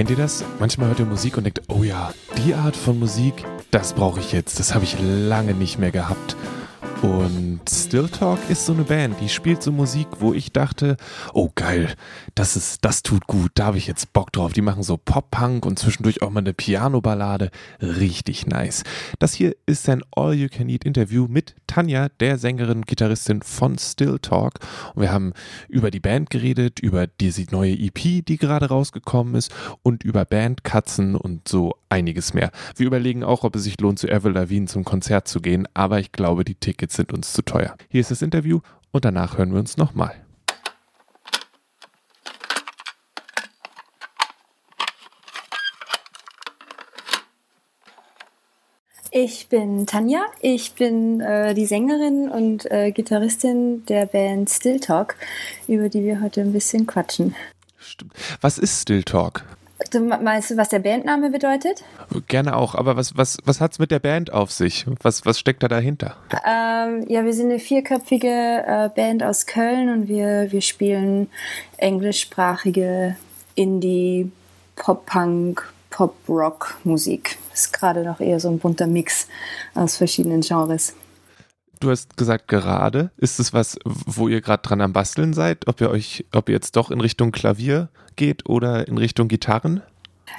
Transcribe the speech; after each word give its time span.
Kennt 0.00 0.08
ihr 0.08 0.16
das? 0.16 0.42
Manchmal 0.58 0.88
hört 0.88 0.98
ihr 0.98 1.04
Musik 1.04 1.36
und 1.36 1.44
denkt, 1.44 1.60
oh 1.68 1.82
ja, 1.82 2.14
die 2.38 2.54
Art 2.54 2.74
von 2.74 2.98
Musik, 2.98 3.44
das 3.70 3.92
brauche 3.92 4.18
ich 4.18 4.32
jetzt. 4.32 4.58
Das 4.58 4.74
habe 4.74 4.82
ich 4.82 4.96
lange 4.98 5.52
nicht 5.52 5.78
mehr 5.78 5.90
gehabt. 5.90 6.38
Und 7.02 7.60
Still 7.70 8.08
Talk 8.08 8.38
ist 8.48 8.64
so 8.64 8.72
eine 8.72 8.84
Band, 8.84 9.20
die 9.20 9.28
spielt 9.28 9.62
so 9.62 9.70
Musik, 9.72 10.06
wo 10.18 10.32
ich 10.32 10.52
dachte, 10.52 10.96
oh 11.34 11.50
geil, 11.54 11.94
das 12.34 12.56
ist, 12.56 12.82
das 12.82 13.02
tut 13.02 13.26
gut, 13.26 13.50
da 13.54 13.66
habe 13.66 13.76
ich 13.76 13.86
jetzt 13.86 14.14
Bock 14.14 14.32
drauf. 14.32 14.54
Die 14.54 14.62
machen 14.62 14.82
so 14.82 14.96
Pop-Punk 14.96 15.66
und 15.66 15.78
zwischendurch 15.78 16.22
auch 16.22 16.30
mal 16.30 16.40
eine 16.40 16.54
Piano-Ballade. 16.54 17.50
Richtig 17.82 18.46
nice. 18.46 18.84
Das 19.18 19.34
hier 19.34 19.54
ist 19.66 19.86
ein 19.90 20.02
All-You-Can-Eat-Interview 20.16 21.26
mit 21.28 21.56
Tanja, 21.70 22.08
der 22.18 22.36
Sängerin, 22.36 22.82
Gitarristin 22.82 23.42
von 23.42 23.78
Still 23.78 24.18
Talk. 24.18 24.54
Und 24.96 25.02
wir 25.02 25.12
haben 25.12 25.34
über 25.68 25.92
die 25.92 26.00
Band 26.00 26.28
geredet, 26.28 26.80
über 26.80 27.06
diese 27.06 27.44
neue 27.52 27.74
EP, 27.74 28.26
die 28.26 28.38
gerade 28.38 28.66
rausgekommen 28.66 29.36
ist 29.36 29.54
und 29.84 30.02
über 30.02 30.24
Bandkatzen 30.24 31.14
und 31.14 31.46
so 31.46 31.76
einiges 31.88 32.34
mehr. 32.34 32.50
Wir 32.74 32.88
überlegen 32.88 33.22
auch, 33.22 33.44
ob 33.44 33.54
es 33.54 33.62
sich 33.62 33.80
lohnt, 33.80 34.00
zu 34.00 34.10
Avril 34.10 34.32
Lavigne 34.32 34.66
zum 34.66 34.82
Konzert 34.82 35.28
zu 35.28 35.40
gehen, 35.40 35.68
aber 35.72 36.00
ich 36.00 36.10
glaube, 36.10 36.44
die 36.44 36.56
Tickets 36.56 36.96
sind 36.96 37.12
uns 37.12 37.32
zu 37.32 37.42
teuer. 37.42 37.76
Hier 37.88 38.00
ist 38.00 38.10
das 38.10 38.22
Interview 38.22 38.58
und 38.90 39.04
danach 39.04 39.38
hören 39.38 39.52
wir 39.52 39.60
uns 39.60 39.76
nochmal. 39.76 40.12
Ich 49.12 49.48
bin 49.48 49.86
Tanja, 49.86 50.20
ich 50.40 50.74
bin 50.74 51.20
äh, 51.20 51.52
die 51.52 51.66
Sängerin 51.66 52.28
und 52.30 52.70
äh, 52.70 52.92
Gitarristin 52.92 53.84
der 53.86 54.06
Band 54.06 54.48
Still 54.48 54.78
Talk, 54.78 55.16
über 55.66 55.88
die 55.88 56.04
wir 56.04 56.20
heute 56.20 56.42
ein 56.42 56.52
bisschen 56.52 56.86
quatschen. 56.86 57.34
Stimmt. 57.80 58.12
Was 58.40 58.56
ist 58.56 58.82
Still 58.82 59.02
Talk? 59.02 59.44
Du 59.90 59.98
meinst 59.98 60.52
du, 60.52 60.56
was 60.56 60.68
der 60.68 60.78
Bandname 60.78 61.30
bedeutet? 61.30 61.82
Gerne 62.28 62.54
auch, 62.54 62.76
aber 62.76 62.96
was, 62.96 63.16
was, 63.16 63.38
was 63.44 63.60
hat 63.60 63.72
es 63.72 63.78
mit 63.80 63.90
der 63.90 63.98
Band 63.98 64.32
auf 64.32 64.52
sich? 64.52 64.86
Was, 65.02 65.26
was 65.26 65.40
steckt 65.40 65.64
da 65.64 65.68
dahinter? 65.68 66.16
Ähm, 66.46 67.04
ja, 67.08 67.24
wir 67.24 67.32
sind 67.32 67.50
eine 67.50 67.58
vierköpfige 67.58 68.28
äh, 68.28 68.90
Band 68.94 69.24
aus 69.24 69.46
Köln 69.46 69.88
und 69.88 70.06
wir, 70.06 70.52
wir 70.52 70.60
spielen 70.60 71.28
englischsprachige 71.78 73.16
Indie, 73.56 74.30
Pop-Punk, 74.76 75.68
Pop-Rock-Musik. 75.90 77.38
Ist 77.60 77.74
gerade 77.74 78.04
noch 78.04 78.20
eher 78.20 78.40
so 78.40 78.48
ein 78.48 78.58
bunter 78.58 78.86
Mix 78.86 79.28
aus 79.74 79.98
verschiedenen 79.98 80.40
Genres. 80.40 80.94
Du 81.78 81.90
hast 81.90 82.16
gesagt 82.16 82.48
gerade. 82.48 83.10
Ist 83.18 83.38
es 83.38 83.52
was, 83.52 83.78
wo 83.84 84.28
ihr 84.28 84.40
gerade 84.40 84.62
dran 84.62 84.80
am 84.80 84.94
Basteln 84.94 85.34
seid? 85.34 85.68
Ob 85.68 85.78
ihr 85.82 85.90
euch, 85.90 86.24
ob 86.32 86.48
ihr 86.48 86.54
jetzt 86.54 86.76
doch 86.76 86.90
in 86.90 87.02
Richtung 87.02 87.32
Klavier 87.32 87.90
geht 88.16 88.48
oder 88.48 88.88
in 88.88 88.96
Richtung 88.96 89.28
Gitarren? 89.28 89.82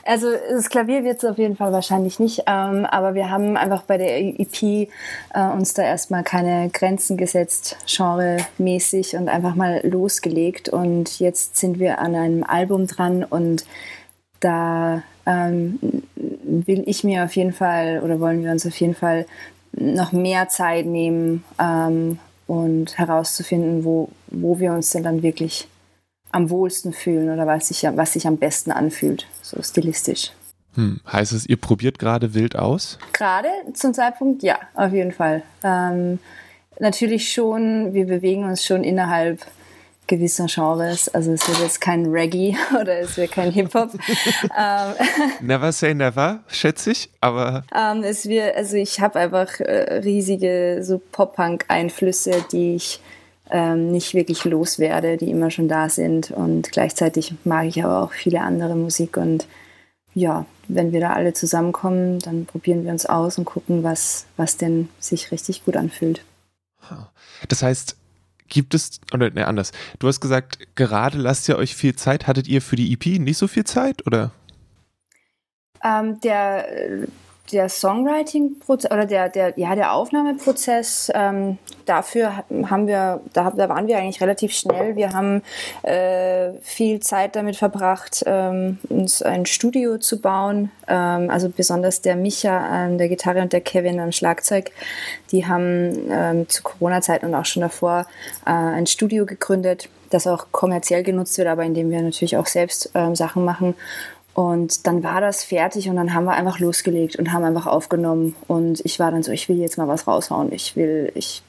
Also 0.03 0.27
das 0.49 0.69
Klavier 0.69 1.03
wird 1.03 1.17
es 1.17 1.29
auf 1.29 1.37
jeden 1.37 1.55
Fall 1.55 1.71
wahrscheinlich 1.71 2.19
nicht, 2.19 2.43
ähm, 2.47 2.85
aber 2.85 3.13
wir 3.13 3.29
haben 3.29 3.55
einfach 3.55 3.83
bei 3.83 3.97
der 3.97 4.19
EP 4.19 4.63
äh, 4.63 4.87
uns 5.53 5.73
da 5.75 5.83
erstmal 5.83 6.23
keine 6.23 6.69
Grenzen 6.69 7.17
gesetzt, 7.17 7.77
genremäßig 7.85 9.15
und 9.15 9.29
einfach 9.29 9.53
mal 9.53 9.81
losgelegt. 9.85 10.69
Und 10.69 11.19
jetzt 11.19 11.57
sind 11.57 11.77
wir 11.77 11.99
an 11.99 12.15
einem 12.15 12.43
Album 12.43 12.87
dran 12.87 13.23
und 13.23 13.65
da 14.41 15.03
ähm, 15.25 15.79
will 16.15 16.83
ich 16.85 17.03
mir 17.03 17.23
auf 17.23 17.35
jeden 17.35 17.53
Fall 17.53 18.01
oder 18.03 18.19
wollen 18.19 18.43
wir 18.43 18.51
uns 18.51 18.65
auf 18.65 18.77
jeden 18.79 18.95
Fall 18.95 19.25
noch 19.71 20.11
mehr 20.11 20.49
Zeit 20.49 20.85
nehmen 20.85 21.43
ähm, 21.59 22.19
und 22.47 22.97
herauszufinden, 22.97 23.85
wo, 23.85 24.09
wo 24.27 24.59
wir 24.59 24.73
uns 24.73 24.89
denn 24.89 25.03
dann 25.03 25.23
wirklich 25.23 25.67
am 26.31 26.49
wohlsten 26.49 26.93
fühlen 26.93 27.29
oder 27.29 27.47
was 27.47 27.69
sich, 27.69 27.83
was 27.83 28.13
sich 28.13 28.27
am 28.27 28.37
besten 28.37 28.71
anfühlt, 28.71 29.27
so 29.41 29.61
stilistisch. 29.61 30.31
Hm. 30.75 31.01
Heißt 31.09 31.33
es, 31.33 31.45
ihr 31.45 31.57
probiert 31.57 31.99
gerade 31.99 32.33
wild 32.33 32.55
aus? 32.55 32.97
Gerade 33.13 33.49
zum 33.73 33.93
Zeitpunkt 33.93 34.41
ja, 34.43 34.57
auf 34.73 34.93
jeden 34.93 35.11
Fall. 35.11 35.43
Ähm, 35.63 36.19
natürlich 36.79 37.31
schon, 37.31 37.93
wir 37.93 38.07
bewegen 38.07 38.45
uns 38.45 38.65
schon 38.65 38.83
innerhalb 38.83 39.45
gewisser 40.11 40.47
Genres. 40.47 41.07
Also 41.09 41.31
es 41.31 41.47
wird 41.47 41.59
jetzt 41.59 41.79
kein 41.79 42.05
Reggae 42.05 42.55
oder 42.79 42.99
es 42.99 43.17
wird 43.17 43.31
kein 43.31 43.51
Hip-Hop. 43.51 43.91
ähm, 44.57 44.93
never 45.41 45.71
say 45.71 45.93
never, 45.93 46.41
schätze 46.47 46.91
ich, 46.91 47.09
aber... 47.21 47.63
Ähm, 47.73 48.03
es 48.03 48.27
wird, 48.27 48.55
also 48.55 48.75
ich 48.75 48.99
habe 48.99 49.19
einfach 49.19 49.59
äh, 49.61 49.99
riesige 50.03 50.79
so 50.83 51.01
Pop-Punk-Einflüsse, 51.11 52.45
die 52.51 52.75
ich 52.75 52.99
ähm, 53.49 53.91
nicht 53.91 54.13
wirklich 54.13 54.43
loswerde, 54.43 55.15
die 55.15 55.31
immer 55.31 55.49
schon 55.49 55.69
da 55.69 55.87
sind. 55.87 56.31
Und 56.31 56.71
gleichzeitig 56.71 57.33
mag 57.45 57.65
ich 57.65 57.83
aber 57.83 58.03
auch 58.03 58.11
viele 58.11 58.41
andere 58.41 58.75
Musik. 58.75 59.15
Und 59.15 59.47
ja, 60.13 60.45
wenn 60.67 60.91
wir 60.91 60.99
da 60.99 61.13
alle 61.13 61.33
zusammenkommen, 61.33 62.19
dann 62.19 62.45
probieren 62.45 62.83
wir 62.83 62.91
uns 62.91 63.05
aus 63.05 63.37
und 63.37 63.45
gucken, 63.45 63.83
was, 63.83 64.25
was 64.35 64.57
denn 64.57 64.89
sich 64.99 65.31
richtig 65.31 65.63
gut 65.63 65.77
anfühlt. 65.77 66.21
Das 67.47 67.63
heißt, 67.63 67.95
gibt 68.51 68.75
es, 68.75 69.01
oder 69.11 69.31
ne, 69.31 69.47
anders, 69.47 69.71
du 69.97 70.07
hast 70.07 70.19
gesagt, 70.21 70.59
gerade 70.75 71.17
lasst 71.17 71.49
ihr 71.49 71.57
euch 71.57 71.75
viel 71.75 71.95
Zeit. 71.95 72.27
Hattet 72.27 72.47
ihr 72.47 72.61
für 72.61 72.75
die 72.75 72.93
EP 72.93 73.19
nicht 73.19 73.37
so 73.37 73.47
viel 73.47 73.63
Zeit, 73.63 74.05
oder? 74.05 74.31
Ähm, 75.83 76.19
der 76.21 77.07
der 77.51 77.69
Songwriting-Prozess 77.69 78.91
oder 78.91 79.05
der, 79.05 79.29
der, 79.29 79.53
ja, 79.57 79.75
der 79.75 79.93
Aufnahmeprozess, 79.93 81.11
ähm, 81.13 81.57
dafür 81.85 82.43
haben 82.69 82.87
wir, 82.87 83.21
da, 83.33 83.51
da 83.51 83.69
waren 83.69 83.87
wir 83.87 83.97
eigentlich 83.97 84.21
relativ 84.21 84.53
schnell. 84.53 84.95
Wir 84.95 85.13
haben 85.13 85.41
äh, 85.83 86.53
viel 86.61 86.99
Zeit 86.99 87.35
damit 87.35 87.55
verbracht, 87.55 88.23
ähm, 88.25 88.79
uns 88.89 89.21
ein 89.21 89.45
Studio 89.45 89.97
zu 89.97 90.21
bauen. 90.21 90.71
Ähm, 90.87 91.29
also 91.29 91.49
besonders 91.49 92.01
der 92.01 92.15
Micha 92.15 92.57
an 92.57 92.97
der 92.97 93.09
Gitarre 93.09 93.41
und 93.41 93.53
der 93.53 93.61
Kevin 93.61 93.99
am 93.99 94.11
Schlagzeug, 94.11 94.71
die 95.31 95.45
haben 95.45 96.09
ähm, 96.09 96.49
zu 96.49 96.63
Corona-Zeiten 96.63 97.25
und 97.25 97.35
auch 97.35 97.45
schon 97.45 97.61
davor 97.61 98.05
äh, 98.45 98.51
ein 98.51 98.87
Studio 98.87 99.25
gegründet, 99.25 99.89
das 100.09 100.27
auch 100.27 100.47
kommerziell 100.51 101.03
genutzt 101.03 101.37
wird, 101.37 101.47
aber 101.47 101.63
in 101.63 101.73
dem 101.73 101.89
wir 101.89 102.01
natürlich 102.01 102.37
auch 102.37 102.47
selbst 102.47 102.91
ähm, 102.93 103.15
Sachen 103.15 103.45
machen. 103.45 103.75
Und 104.41 104.87
dann 104.87 105.03
war 105.03 105.21
das 105.21 105.43
fertig 105.43 105.87
und 105.87 105.97
dann 105.97 106.15
haben 106.15 106.23
wir 106.25 106.33
einfach 106.33 106.57
losgelegt 106.57 107.15
und 107.15 107.31
haben 107.31 107.43
einfach 107.43 107.67
aufgenommen. 107.67 108.35
Und 108.47 108.83
ich 108.83 108.97
war 108.97 109.11
dann 109.11 109.21
so, 109.21 109.31
ich 109.31 109.47
will 109.47 109.59
jetzt 109.59 109.77
mal 109.77 109.87
was 109.87 110.07
raushauen. 110.07 110.51
Ich 110.51 110.75
will, 110.75 111.11
ich, 111.13 111.43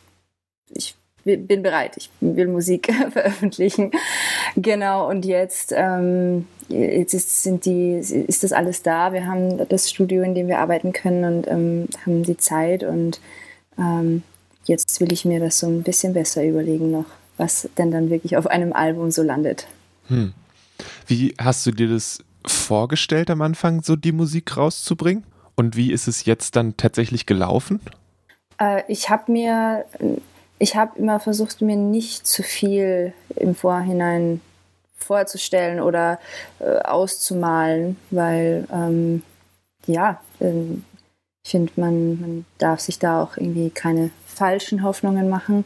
ich 0.69 0.95
bin 1.25 1.63
bereit. 1.63 1.97
Ich 1.97 2.11
will 2.21 2.49
Musik 2.49 2.93
veröffentlichen. 3.11 3.93
Genau. 4.57 5.09
Und 5.09 5.25
jetzt, 5.25 5.73
ähm, 5.75 6.45
jetzt 6.69 7.15
ist, 7.15 7.43
sind 7.43 7.65
die, 7.65 7.95
ist 7.95 8.45
das 8.45 8.53
alles 8.53 8.83
da. 8.83 9.15
Wir 9.15 9.27
haben 9.27 9.67
das 9.71 9.89
Studio, 9.89 10.23
in 10.23 10.35
dem 10.35 10.49
wir 10.49 10.59
arbeiten 10.59 10.93
können 10.93 11.25
und 11.25 11.49
ähm, 11.49 11.89
haben 12.05 12.25
die 12.25 12.37
Zeit. 12.37 12.83
Und 12.83 13.21
ähm, 13.79 14.23
jetzt 14.67 15.01
will 15.01 15.15
ich 15.15 15.25
mir 15.25 15.41
das 15.41 15.61
so 15.61 15.67
ein 15.67 15.83
bisschen 15.83 16.13
besser 16.13 16.45
überlegen 16.45 16.91
noch, 16.91 17.07
was 17.39 17.71
denn 17.79 17.91
dann 17.91 18.11
wirklich 18.11 18.37
auf 18.37 18.49
einem 18.49 18.75
Album 18.75 19.11
so 19.11 19.23
landet. 19.23 19.67
Hm. 20.09 20.35
Wie 21.07 21.35
hast 21.41 21.65
du 21.65 21.71
dir 21.71 21.89
das 21.89 22.23
vorgestellt 22.47 23.31
am 23.31 23.43
Anfang, 23.43 23.83
so 23.83 23.97
die 23.97 24.13
Musik 24.13 24.57
rauszubringen? 24.57 25.25
Und 25.55 25.77
wie 25.77 25.93
ist 25.93 26.09
es 26.09 26.25
jetzt 26.25 26.57
dann 26.57 26.77
tatsächlich 26.77 27.27
gelaufen? 27.27 27.81
Äh, 28.59 28.83
ich 28.89 29.11
habe 29.11 29.31
mir, 29.31 29.85
ich 30.59 30.77
habe 30.77 30.99
immer 30.99 31.21
versucht, 31.21 31.61
mir 31.61 31.77
nicht 31.77 32.27
zu 32.27 32.43
viel 32.43 33.13
im 33.37 33.55
Vorhinein 33.55 34.41
vorzustellen 34.95 35.81
oder 35.81 36.19
äh, 36.61 36.79
auszumalen, 36.79 37.97
weil 38.11 38.67
ähm, 38.73 39.23
ja, 39.87 40.21
äh, 40.41 40.53
ich 41.45 41.51
finde, 41.51 41.73
man, 41.77 42.21
man 42.21 42.45
darf 42.59 42.81
sich 42.81 42.99
da 42.99 43.23
auch 43.23 43.37
irgendwie 43.37 43.71
keine 43.71 44.11
falschen 44.27 44.85
Hoffnungen 44.85 45.29
machen. 45.29 45.65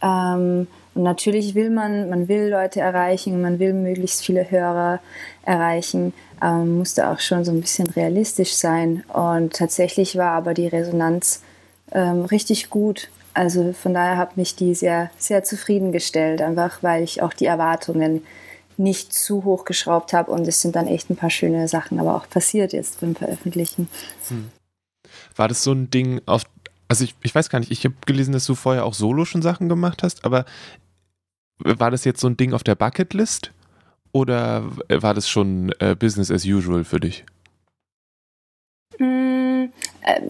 Ähm, 0.00 0.66
und 0.98 1.04
natürlich 1.04 1.54
will 1.54 1.70
man, 1.70 2.10
man 2.10 2.26
will 2.26 2.48
Leute 2.48 2.80
erreichen, 2.80 3.40
man 3.40 3.60
will 3.60 3.72
möglichst 3.72 4.24
viele 4.24 4.50
Hörer 4.50 4.98
erreichen, 5.42 6.12
ähm, 6.42 6.78
musste 6.78 7.08
auch 7.08 7.20
schon 7.20 7.44
so 7.44 7.52
ein 7.52 7.60
bisschen 7.60 7.86
realistisch 7.86 8.54
sein. 8.54 9.04
Und 9.12 9.52
tatsächlich 9.52 10.16
war 10.16 10.32
aber 10.32 10.54
die 10.54 10.66
Resonanz 10.66 11.44
ähm, 11.92 12.24
richtig 12.24 12.68
gut. 12.68 13.10
Also 13.32 13.72
von 13.74 13.94
daher 13.94 14.16
hat 14.16 14.36
mich 14.36 14.56
die 14.56 14.74
sehr, 14.74 15.12
sehr 15.18 15.44
zufriedengestellt, 15.44 16.42
einfach 16.42 16.82
weil 16.82 17.04
ich 17.04 17.22
auch 17.22 17.32
die 17.32 17.46
Erwartungen 17.46 18.24
nicht 18.76 19.12
zu 19.12 19.44
hoch 19.44 19.64
geschraubt 19.64 20.12
habe 20.12 20.32
und 20.32 20.48
es 20.48 20.60
sind 20.60 20.74
dann 20.74 20.88
echt 20.88 21.10
ein 21.10 21.16
paar 21.16 21.30
schöne 21.30 21.68
Sachen 21.68 22.00
aber 22.00 22.16
auch 22.16 22.28
passiert 22.28 22.72
jetzt 22.72 23.00
beim 23.00 23.14
Veröffentlichen. 23.14 23.88
Hm. 24.26 24.50
War 25.36 25.46
das 25.46 25.62
so 25.62 25.70
ein 25.70 25.90
Ding, 25.90 26.22
auf 26.26 26.42
also 26.88 27.04
ich, 27.04 27.14
ich 27.22 27.34
weiß 27.34 27.50
gar 27.50 27.60
nicht, 27.60 27.70
ich 27.70 27.84
habe 27.84 27.94
gelesen, 28.06 28.32
dass 28.32 28.46
du 28.46 28.54
vorher 28.54 28.86
auch 28.86 28.94
solo 28.94 29.26
schon 29.26 29.42
Sachen 29.42 29.68
gemacht 29.68 30.02
hast, 30.02 30.24
aber 30.24 30.46
war 31.58 31.90
das 31.90 32.04
jetzt 32.04 32.20
so 32.20 32.28
ein 32.28 32.36
Ding 32.36 32.52
auf 32.52 32.62
der 32.62 32.74
Bucketlist 32.74 33.52
oder 34.12 34.64
war 34.88 35.14
das 35.14 35.28
schon 35.28 35.72
äh, 35.80 35.94
Business 35.94 36.30
as 36.30 36.44
usual 36.44 36.84
für 36.84 37.00
dich? 37.00 37.24
Mm, 38.98 39.66
äh, 40.02 40.20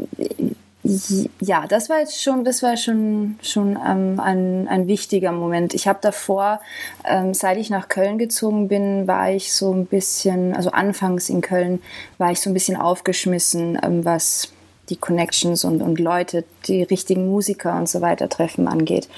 ja, 1.41 1.67
das 1.67 1.91
war 1.91 1.99
jetzt 1.99 2.23
schon, 2.23 2.45
das 2.45 2.63
war 2.63 2.77
schon, 2.77 3.39
schon 3.43 3.79
ähm, 3.87 4.21
ein, 4.21 4.69
ein 4.69 4.87
wichtiger 4.87 5.33
Moment. 5.33 5.75
Ich 5.75 5.87
habe 5.87 5.99
davor, 6.01 6.61
ähm, 7.05 7.35
seit 7.35 7.59
ich 7.59 7.69
nach 7.69 7.89
Köln 7.89 8.17
gezogen 8.17 8.69
bin, 8.69 9.07
war 9.07 9.31
ich 9.31 9.53
so 9.53 9.73
ein 9.73 9.87
bisschen, 9.87 10.55
also 10.55 10.71
anfangs 10.71 11.29
in 11.29 11.41
Köln, 11.41 11.83
war 12.17 12.31
ich 12.31 12.41
so 12.41 12.49
ein 12.49 12.55
bisschen 12.55 12.77
aufgeschmissen, 12.77 13.79
ähm, 13.83 14.05
was 14.05 14.53
die 14.89 14.97
Connections 14.97 15.65
und, 15.65 15.83
und 15.83 15.99
Leute, 15.99 16.45
die 16.67 16.83
richtigen 16.83 17.29
Musiker 17.29 17.77
und 17.77 17.89
so 17.89 18.01
weiter 18.01 18.29
treffen 18.29 18.69
angeht. 18.69 19.09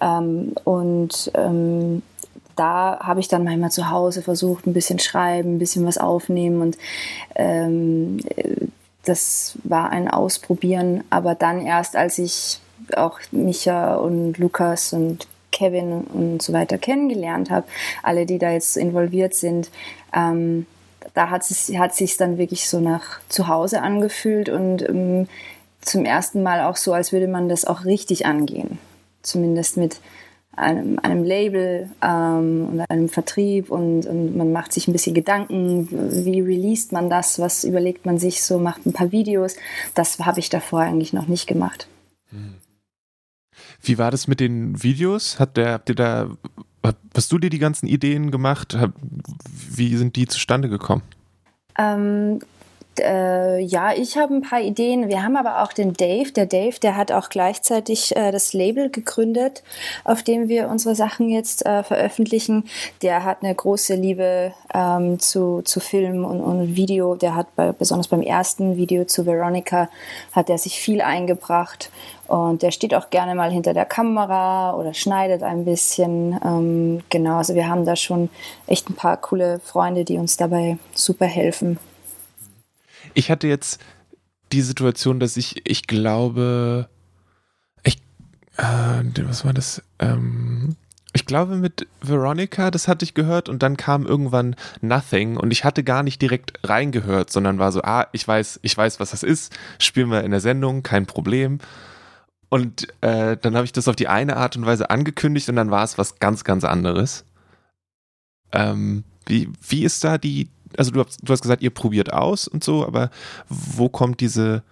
Ähm, 0.00 0.52
und 0.64 1.30
ähm, 1.34 2.02
da 2.56 2.98
habe 3.00 3.20
ich 3.20 3.28
dann 3.28 3.44
manchmal 3.44 3.70
zu 3.70 3.90
Hause 3.90 4.22
versucht, 4.22 4.66
ein 4.66 4.72
bisschen 4.72 4.98
schreiben, 4.98 5.56
ein 5.56 5.58
bisschen 5.58 5.86
was 5.86 5.98
aufnehmen 5.98 6.62
und 6.62 6.78
ähm, 7.34 8.18
das 9.04 9.56
war 9.62 9.90
ein 9.90 10.08
Ausprobieren, 10.08 11.04
aber 11.10 11.34
dann 11.34 11.64
erst, 11.64 11.96
als 11.96 12.18
ich 12.18 12.60
auch 12.96 13.20
Micha 13.30 13.96
und 13.96 14.38
Lukas 14.38 14.92
und 14.92 15.28
Kevin 15.52 16.02
und 16.02 16.42
so 16.42 16.52
weiter 16.52 16.76
kennengelernt 16.76 17.50
habe, 17.50 17.66
alle, 18.02 18.26
die 18.26 18.38
da 18.38 18.50
jetzt 18.50 18.76
involviert 18.76 19.34
sind, 19.34 19.70
ähm, 20.14 20.66
da 21.14 21.30
hat 21.30 21.48
es 21.50 21.72
hat 21.78 21.94
sich 21.94 22.16
dann 22.16 22.36
wirklich 22.36 22.68
so 22.68 22.80
nach 22.80 23.20
Zuhause 23.28 23.80
angefühlt 23.80 24.48
und 24.48 24.86
ähm, 24.86 25.28
zum 25.80 26.04
ersten 26.04 26.42
Mal 26.42 26.62
auch 26.62 26.76
so, 26.76 26.92
als 26.92 27.12
würde 27.12 27.28
man 27.28 27.48
das 27.48 27.64
auch 27.64 27.84
richtig 27.84 28.26
angehen. 28.26 28.78
Zumindest 29.26 29.76
mit 29.76 30.00
einem, 30.56 30.98
einem 31.00 31.24
Label 31.24 31.90
ähm, 32.02 32.68
und 32.70 32.80
einem 32.88 33.08
Vertrieb 33.08 33.70
und, 33.70 34.06
und, 34.06 34.36
man 34.36 34.52
macht 34.52 34.72
sich 34.72 34.88
ein 34.88 34.92
bisschen 34.92 35.14
Gedanken, 35.14 35.88
wie 35.90 36.40
released 36.40 36.92
man 36.92 37.10
das, 37.10 37.38
was 37.38 37.64
überlegt 37.64 38.06
man 38.06 38.18
sich 38.18 38.42
so, 38.42 38.58
macht 38.58 38.86
ein 38.86 38.92
paar 38.92 39.12
Videos. 39.12 39.56
Das 39.94 40.18
habe 40.20 40.40
ich 40.40 40.48
davor 40.48 40.80
eigentlich 40.80 41.12
noch 41.12 41.26
nicht 41.26 41.46
gemacht. 41.46 41.88
Wie 43.82 43.98
war 43.98 44.10
das 44.10 44.28
mit 44.28 44.40
den 44.40 44.82
Videos? 44.82 45.38
Hat 45.38 45.56
der, 45.56 45.72
habt 45.72 45.88
ihr 45.88 45.94
da, 45.94 46.30
hast 47.14 47.32
du 47.32 47.38
dir 47.38 47.50
die 47.50 47.58
ganzen 47.58 47.86
Ideen 47.86 48.30
gemacht? 48.30 48.76
Wie 49.70 49.96
sind 49.96 50.16
die 50.16 50.26
zustande 50.26 50.68
gekommen? 50.68 51.02
Ähm, 51.78 52.40
äh, 53.00 53.58
ja, 53.58 53.92
ich 53.92 54.16
habe 54.16 54.34
ein 54.34 54.42
paar 54.42 54.60
Ideen. 54.60 55.08
Wir 55.08 55.22
haben 55.22 55.36
aber 55.36 55.62
auch 55.62 55.72
den 55.72 55.92
Dave. 55.92 56.32
Der 56.32 56.46
Dave, 56.46 56.78
der 56.80 56.96
hat 56.96 57.12
auch 57.12 57.28
gleichzeitig 57.28 58.16
äh, 58.16 58.30
das 58.32 58.52
Label 58.52 58.90
gegründet, 58.90 59.62
auf 60.04 60.22
dem 60.22 60.48
wir 60.48 60.68
unsere 60.68 60.94
Sachen 60.94 61.28
jetzt 61.28 61.64
äh, 61.66 61.82
veröffentlichen. 61.82 62.64
Der 63.02 63.24
hat 63.24 63.42
eine 63.42 63.54
große 63.54 63.94
Liebe 63.94 64.52
ähm, 64.74 65.18
zu, 65.18 65.62
zu 65.62 65.80
Film 65.80 66.24
und, 66.24 66.40
und 66.40 66.76
Video. 66.76 67.14
Der 67.14 67.34
hat 67.34 67.54
bei, 67.56 67.72
besonders 67.72 68.08
beim 68.08 68.22
ersten 68.22 68.76
Video 68.76 69.04
zu 69.04 69.26
Veronica 69.26 69.88
hat 70.32 70.50
er 70.50 70.58
sich 70.58 70.80
viel 70.80 71.00
eingebracht. 71.00 71.90
Und 72.28 72.62
der 72.62 72.72
steht 72.72 72.94
auch 72.94 73.10
gerne 73.10 73.34
mal 73.34 73.50
hinter 73.50 73.72
der 73.72 73.84
Kamera 73.84 74.74
oder 74.74 74.94
schneidet 74.94 75.42
ein 75.42 75.64
bisschen. 75.64 76.38
Ähm, 76.44 77.02
genau, 77.08 77.36
also 77.36 77.54
wir 77.54 77.68
haben 77.68 77.84
da 77.84 77.94
schon 77.94 78.30
echt 78.66 78.90
ein 78.90 78.96
paar 78.96 79.16
coole 79.16 79.60
Freunde, 79.60 80.04
die 80.04 80.18
uns 80.18 80.36
dabei 80.36 80.78
super 80.94 81.26
helfen. 81.26 81.78
Ich 83.14 83.30
hatte 83.30 83.48
jetzt 83.48 83.80
die 84.52 84.62
Situation, 84.62 85.20
dass 85.20 85.36
ich, 85.36 85.68
ich 85.68 85.86
glaube, 85.86 86.88
ich, 87.82 87.98
äh, 88.56 89.04
was 89.24 89.44
war 89.44 89.52
das? 89.52 89.82
Ähm, 89.98 90.76
ich 91.16 91.24
glaube 91.24 91.56
mit 91.56 91.88
Veronica, 92.02 92.70
das 92.70 92.88
hatte 92.88 93.04
ich 93.04 93.14
gehört 93.14 93.48
und 93.48 93.62
dann 93.62 93.78
kam 93.78 94.04
irgendwann 94.04 94.54
Nothing 94.82 95.38
und 95.38 95.50
ich 95.50 95.64
hatte 95.64 95.82
gar 95.82 96.02
nicht 96.02 96.20
direkt 96.20 96.52
reingehört, 96.62 97.30
sondern 97.30 97.58
war 97.58 97.72
so, 97.72 97.80
ah, 97.82 98.06
ich 98.12 98.28
weiß, 98.28 98.60
ich 98.62 98.76
weiß, 98.76 99.00
was 99.00 99.12
das 99.12 99.22
ist, 99.22 99.56
spielen 99.78 100.10
wir 100.10 100.24
in 100.24 100.30
der 100.30 100.40
Sendung, 100.40 100.82
kein 100.82 101.06
Problem. 101.06 101.58
Und 102.50 102.88
äh, 103.00 103.36
dann 103.38 103.56
habe 103.56 103.64
ich 103.64 103.72
das 103.72 103.88
auf 103.88 103.96
die 103.96 104.08
eine 104.08 104.36
Art 104.36 104.56
und 104.56 104.66
Weise 104.66 104.90
angekündigt 104.90 105.48
und 105.48 105.56
dann 105.56 105.70
war 105.70 105.84
es 105.84 105.96
was 105.96 106.18
ganz, 106.18 106.44
ganz 106.44 106.64
anderes. 106.64 107.24
Ähm, 108.52 109.04
wie, 109.24 109.48
wie 109.66 109.84
ist 109.84 110.04
da 110.04 110.18
die, 110.18 110.50
also 110.78 110.90
du 110.90 111.04
hast, 111.04 111.18
du 111.22 111.32
hast 111.32 111.42
gesagt, 111.42 111.62
ihr 111.62 111.70
probiert 111.70 112.12
aus 112.12 112.48
und 112.48 112.64
so, 112.64 112.86
aber 112.86 113.10
wo 113.48 113.88
kommt 113.88 114.20
diese, 114.20 114.62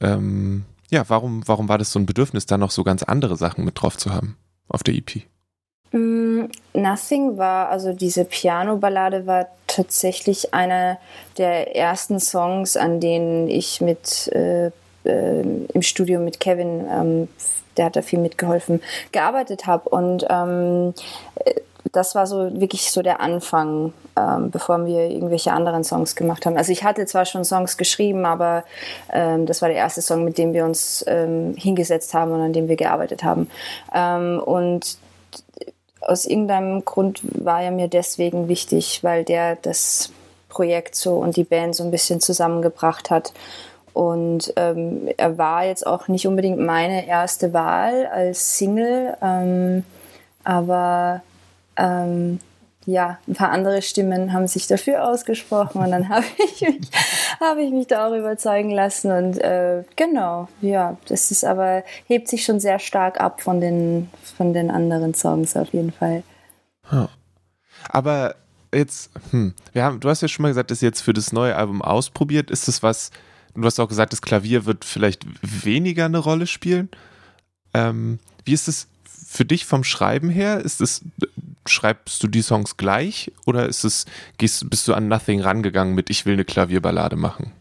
ähm, 0.00 0.64
ja, 0.90 1.04
warum, 1.08 1.46
warum 1.46 1.68
war 1.68 1.78
das 1.78 1.92
so 1.92 1.98
ein 1.98 2.06
Bedürfnis, 2.06 2.46
da 2.46 2.58
noch 2.58 2.70
so 2.70 2.84
ganz 2.84 3.02
andere 3.02 3.36
Sachen 3.36 3.64
mit 3.64 3.80
drauf 3.80 3.96
zu 3.96 4.12
haben 4.12 4.36
auf 4.68 4.82
der 4.82 4.94
EP? 4.94 5.22
Mm, 5.92 6.44
Nothing 6.74 7.38
war, 7.38 7.68
also 7.68 7.92
diese 7.92 8.24
Piano-Ballade 8.24 9.26
war 9.26 9.46
tatsächlich 9.66 10.52
einer 10.54 10.98
der 11.38 11.76
ersten 11.76 12.20
Songs, 12.20 12.76
an 12.76 13.00
denen 13.00 13.48
ich 13.48 13.80
mit 13.80 14.28
äh, 14.28 14.70
äh, 15.06 15.40
im 15.40 15.82
Studio 15.82 16.20
mit 16.20 16.40
Kevin, 16.40 16.86
ähm, 16.90 17.28
der 17.76 17.86
hat 17.86 17.96
da 17.96 18.02
viel 18.02 18.18
mitgeholfen, 18.18 18.82
gearbeitet 19.12 19.66
habe. 19.66 19.88
Und 19.88 20.26
ähm, 20.28 20.94
das 21.92 22.14
war 22.14 22.26
so 22.26 22.60
wirklich 22.60 22.90
so 22.90 23.02
der 23.02 23.20
Anfang, 23.20 23.92
ähm, 24.16 24.50
bevor 24.50 24.86
wir 24.86 25.10
irgendwelche 25.10 25.52
anderen 25.52 25.84
Songs 25.84 26.16
gemacht 26.16 26.46
haben. 26.46 26.56
Also 26.56 26.72
ich 26.72 26.84
hatte 26.84 27.06
zwar 27.06 27.24
schon 27.24 27.44
Songs 27.44 27.76
geschrieben, 27.76 28.24
aber 28.24 28.64
ähm, 29.12 29.46
das 29.46 29.62
war 29.62 29.68
der 29.68 29.78
erste 29.78 30.02
Song, 30.02 30.24
mit 30.24 30.38
dem 30.38 30.52
wir 30.52 30.64
uns 30.64 31.04
ähm, 31.06 31.54
hingesetzt 31.56 32.14
haben 32.14 32.32
und 32.32 32.40
an 32.40 32.52
dem 32.52 32.68
wir 32.68 32.76
gearbeitet 32.76 33.24
haben. 33.24 33.50
Ähm, 33.94 34.40
und 34.44 34.98
aus 36.00 36.24
irgendeinem 36.24 36.84
Grund 36.84 37.20
war 37.44 37.62
er 37.62 37.70
mir 37.70 37.88
deswegen 37.88 38.48
wichtig, 38.48 39.02
weil 39.02 39.24
der 39.24 39.56
das 39.56 40.10
Projekt 40.48 40.94
so 40.94 41.16
und 41.16 41.36
die 41.36 41.44
Band 41.44 41.74
so 41.74 41.84
ein 41.84 41.90
bisschen 41.90 42.20
zusammengebracht 42.20 43.10
hat. 43.10 43.32
Und 43.92 44.52
ähm, 44.56 45.08
er 45.16 45.38
war 45.38 45.64
jetzt 45.64 45.86
auch 45.86 46.06
nicht 46.08 46.26
unbedingt 46.26 46.58
meine 46.58 47.06
erste 47.06 47.52
Wahl 47.52 48.06
als 48.06 48.58
Single, 48.58 49.16
ähm, 49.22 49.84
aber 50.44 51.22
ähm, 51.76 52.38
ja, 52.86 53.18
ein 53.26 53.34
paar 53.34 53.50
andere 53.50 53.82
Stimmen 53.82 54.32
haben 54.32 54.46
sich 54.46 54.68
dafür 54.68 55.08
ausgesprochen 55.08 55.82
und 55.82 55.90
dann 55.90 56.08
habe 56.10 56.24
ich 56.38 56.60
mich, 56.62 56.90
ich 57.60 57.72
mich 57.72 57.86
da 57.88 58.08
auch 58.08 58.16
überzeugen 58.16 58.70
lassen 58.70 59.10
und 59.10 59.38
äh, 59.38 59.82
genau, 59.96 60.48
ja, 60.60 60.96
das 61.08 61.30
ist 61.30 61.44
aber 61.44 61.82
hebt 62.06 62.28
sich 62.28 62.44
schon 62.44 62.60
sehr 62.60 62.78
stark 62.78 63.20
ab 63.20 63.40
von 63.40 63.60
den 63.60 64.08
von 64.36 64.52
den 64.52 64.70
anderen 64.70 65.14
Songs 65.14 65.56
auf 65.56 65.72
jeden 65.72 65.92
Fall. 65.92 66.22
Huh. 66.90 67.08
Aber 67.88 68.36
jetzt, 68.72 69.10
hm, 69.30 69.54
wir 69.72 69.84
haben, 69.84 70.00
du 70.00 70.08
hast 70.08 70.22
ja 70.22 70.28
schon 70.28 70.44
mal 70.44 70.48
gesagt, 70.48 70.70
dass 70.70 70.80
jetzt 70.80 71.00
für 71.00 71.12
das 71.12 71.32
neue 71.32 71.56
Album 71.56 71.82
ausprobiert. 71.82 72.50
Ist 72.50 72.68
das 72.68 72.82
was? 72.82 73.10
Du 73.54 73.64
hast 73.64 73.80
auch 73.80 73.88
gesagt, 73.88 74.12
das 74.12 74.22
Klavier 74.22 74.66
wird 74.66 74.84
vielleicht 74.84 75.24
weniger 75.42 76.04
eine 76.04 76.18
Rolle 76.18 76.46
spielen. 76.46 76.90
Ähm, 77.72 78.18
wie 78.44 78.52
ist 78.52 78.68
es 78.68 78.86
für 79.26 79.44
dich 79.44 79.66
vom 79.66 79.84
Schreiben 79.84 80.30
her? 80.30 80.60
Ist 80.60 80.80
es, 80.80 81.02
schreibst 81.66 82.22
du 82.22 82.28
die 82.28 82.42
Songs 82.42 82.76
gleich 82.76 83.32
oder 83.44 83.66
ist 83.66 83.84
es, 83.84 84.06
gehst, 84.38 84.70
bist 84.70 84.86
du 84.88 84.94
an 84.94 85.08
Nothing 85.08 85.40
rangegangen 85.40 85.94
mit 85.94 86.10
Ich 86.10 86.24
will 86.24 86.34
eine 86.34 86.44
Klavierballade 86.44 87.16
machen? 87.16 87.52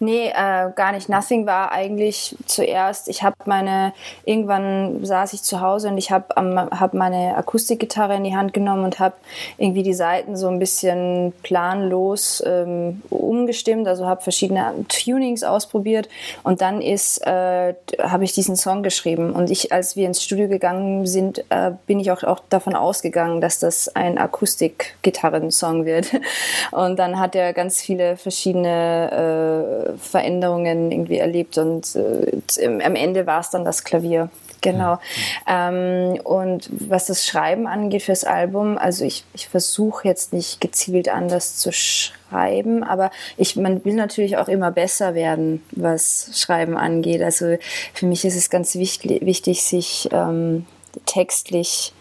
Nee, 0.00 0.28
äh, 0.28 0.70
gar 0.74 0.92
nicht. 0.92 1.08
Nothing 1.08 1.46
war 1.46 1.72
eigentlich 1.72 2.36
zuerst, 2.46 3.08
ich 3.08 3.22
habe 3.22 3.34
meine, 3.46 3.92
irgendwann 4.24 5.04
saß 5.04 5.32
ich 5.32 5.42
zu 5.42 5.60
Hause 5.60 5.88
und 5.88 5.98
ich 5.98 6.12
habe 6.12 6.34
hab 6.36 6.94
meine 6.94 7.36
Akustikgitarre 7.36 8.14
in 8.14 8.24
die 8.24 8.36
Hand 8.36 8.52
genommen 8.52 8.84
und 8.84 9.00
habe 9.00 9.16
irgendwie 9.56 9.82
die 9.82 9.94
Seiten 9.94 10.36
so 10.36 10.48
ein 10.48 10.60
bisschen 10.60 11.32
planlos 11.42 12.42
ähm, 12.46 13.02
umgestimmt, 13.10 13.88
also 13.88 14.06
habe 14.06 14.22
verschiedene 14.22 14.72
Tunings 14.88 15.42
ausprobiert. 15.42 16.08
Und 16.44 16.60
dann 16.60 16.80
ist, 16.80 17.26
äh, 17.26 17.74
habe 18.00 18.24
ich 18.24 18.32
diesen 18.32 18.54
Song 18.54 18.84
geschrieben. 18.84 19.32
Und 19.32 19.50
ich, 19.50 19.72
als 19.72 19.96
wir 19.96 20.06
ins 20.06 20.22
Studio 20.22 20.48
gegangen 20.48 21.06
sind, 21.06 21.44
äh, 21.50 21.72
bin 21.86 21.98
ich 21.98 22.12
auch, 22.12 22.22
auch 22.22 22.40
davon 22.50 22.76
ausgegangen, 22.76 23.40
dass 23.40 23.58
das 23.58 23.94
ein 23.96 24.16
Akustikgitarren-Song 24.18 25.84
wird. 25.84 26.12
Und 26.70 26.98
dann 26.98 27.18
hat 27.18 27.34
er 27.34 27.52
ganz 27.52 27.80
viele 27.80 28.16
verschiedene 28.16 29.87
äh, 29.87 29.87
Veränderungen 29.96 30.90
irgendwie 30.90 31.18
erlebt 31.18 31.58
und 31.58 31.96
äh, 31.96 32.66
am 32.82 32.94
Ende 32.94 33.26
war 33.26 33.40
es 33.40 33.50
dann 33.50 33.64
das 33.64 33.84
Klavier. 33.84 34.30
Genau. 34.60 34.98
Ja. 35.46 35.68
Ähm, 35.70 36.20
und 36.24 36.68
was 36.70 37.06
das 37.06 37.26
Schreiben 37.26 37.66
angeht 37.66 38.02
fürs 38.02 38.24
Album, 38.24 38.76
also 38.76 39.04
ich, 39.04 39.24
ich 39.34 39.48
versuche 39.48 40.06
jetzt 40.06 40.32
nicht 40.32 40.60
gezielt 40.60 41.08
anders 41.08 41.56
zu 41.58 41.72
schreiben, 41.72 42.82
aber 42.82 43.10
ich, 43.36 43.56
man 43.56 43.84
will 43.84 43.94
natürlich 43.94 44.36
auch 44.36 44.48
immer 44.48 44.70
besser 44.70 45.14
werden, 45.14 45.62
was 45.72 46.30
Schreiben 46.34 46.76
angeht. 46.76 47.22
Also 47.22 47.56
für 47.94 48.06
mich 48.06 48.24
ist 48.24 48.36
es 48.36 48.50
ganz 48.50 48.74
wichtig, 48.74 49.24
wichtig 49.24 49.62
sich 49.62 50.08
ähm, 50.12 50.66
textlich 51.06 51.92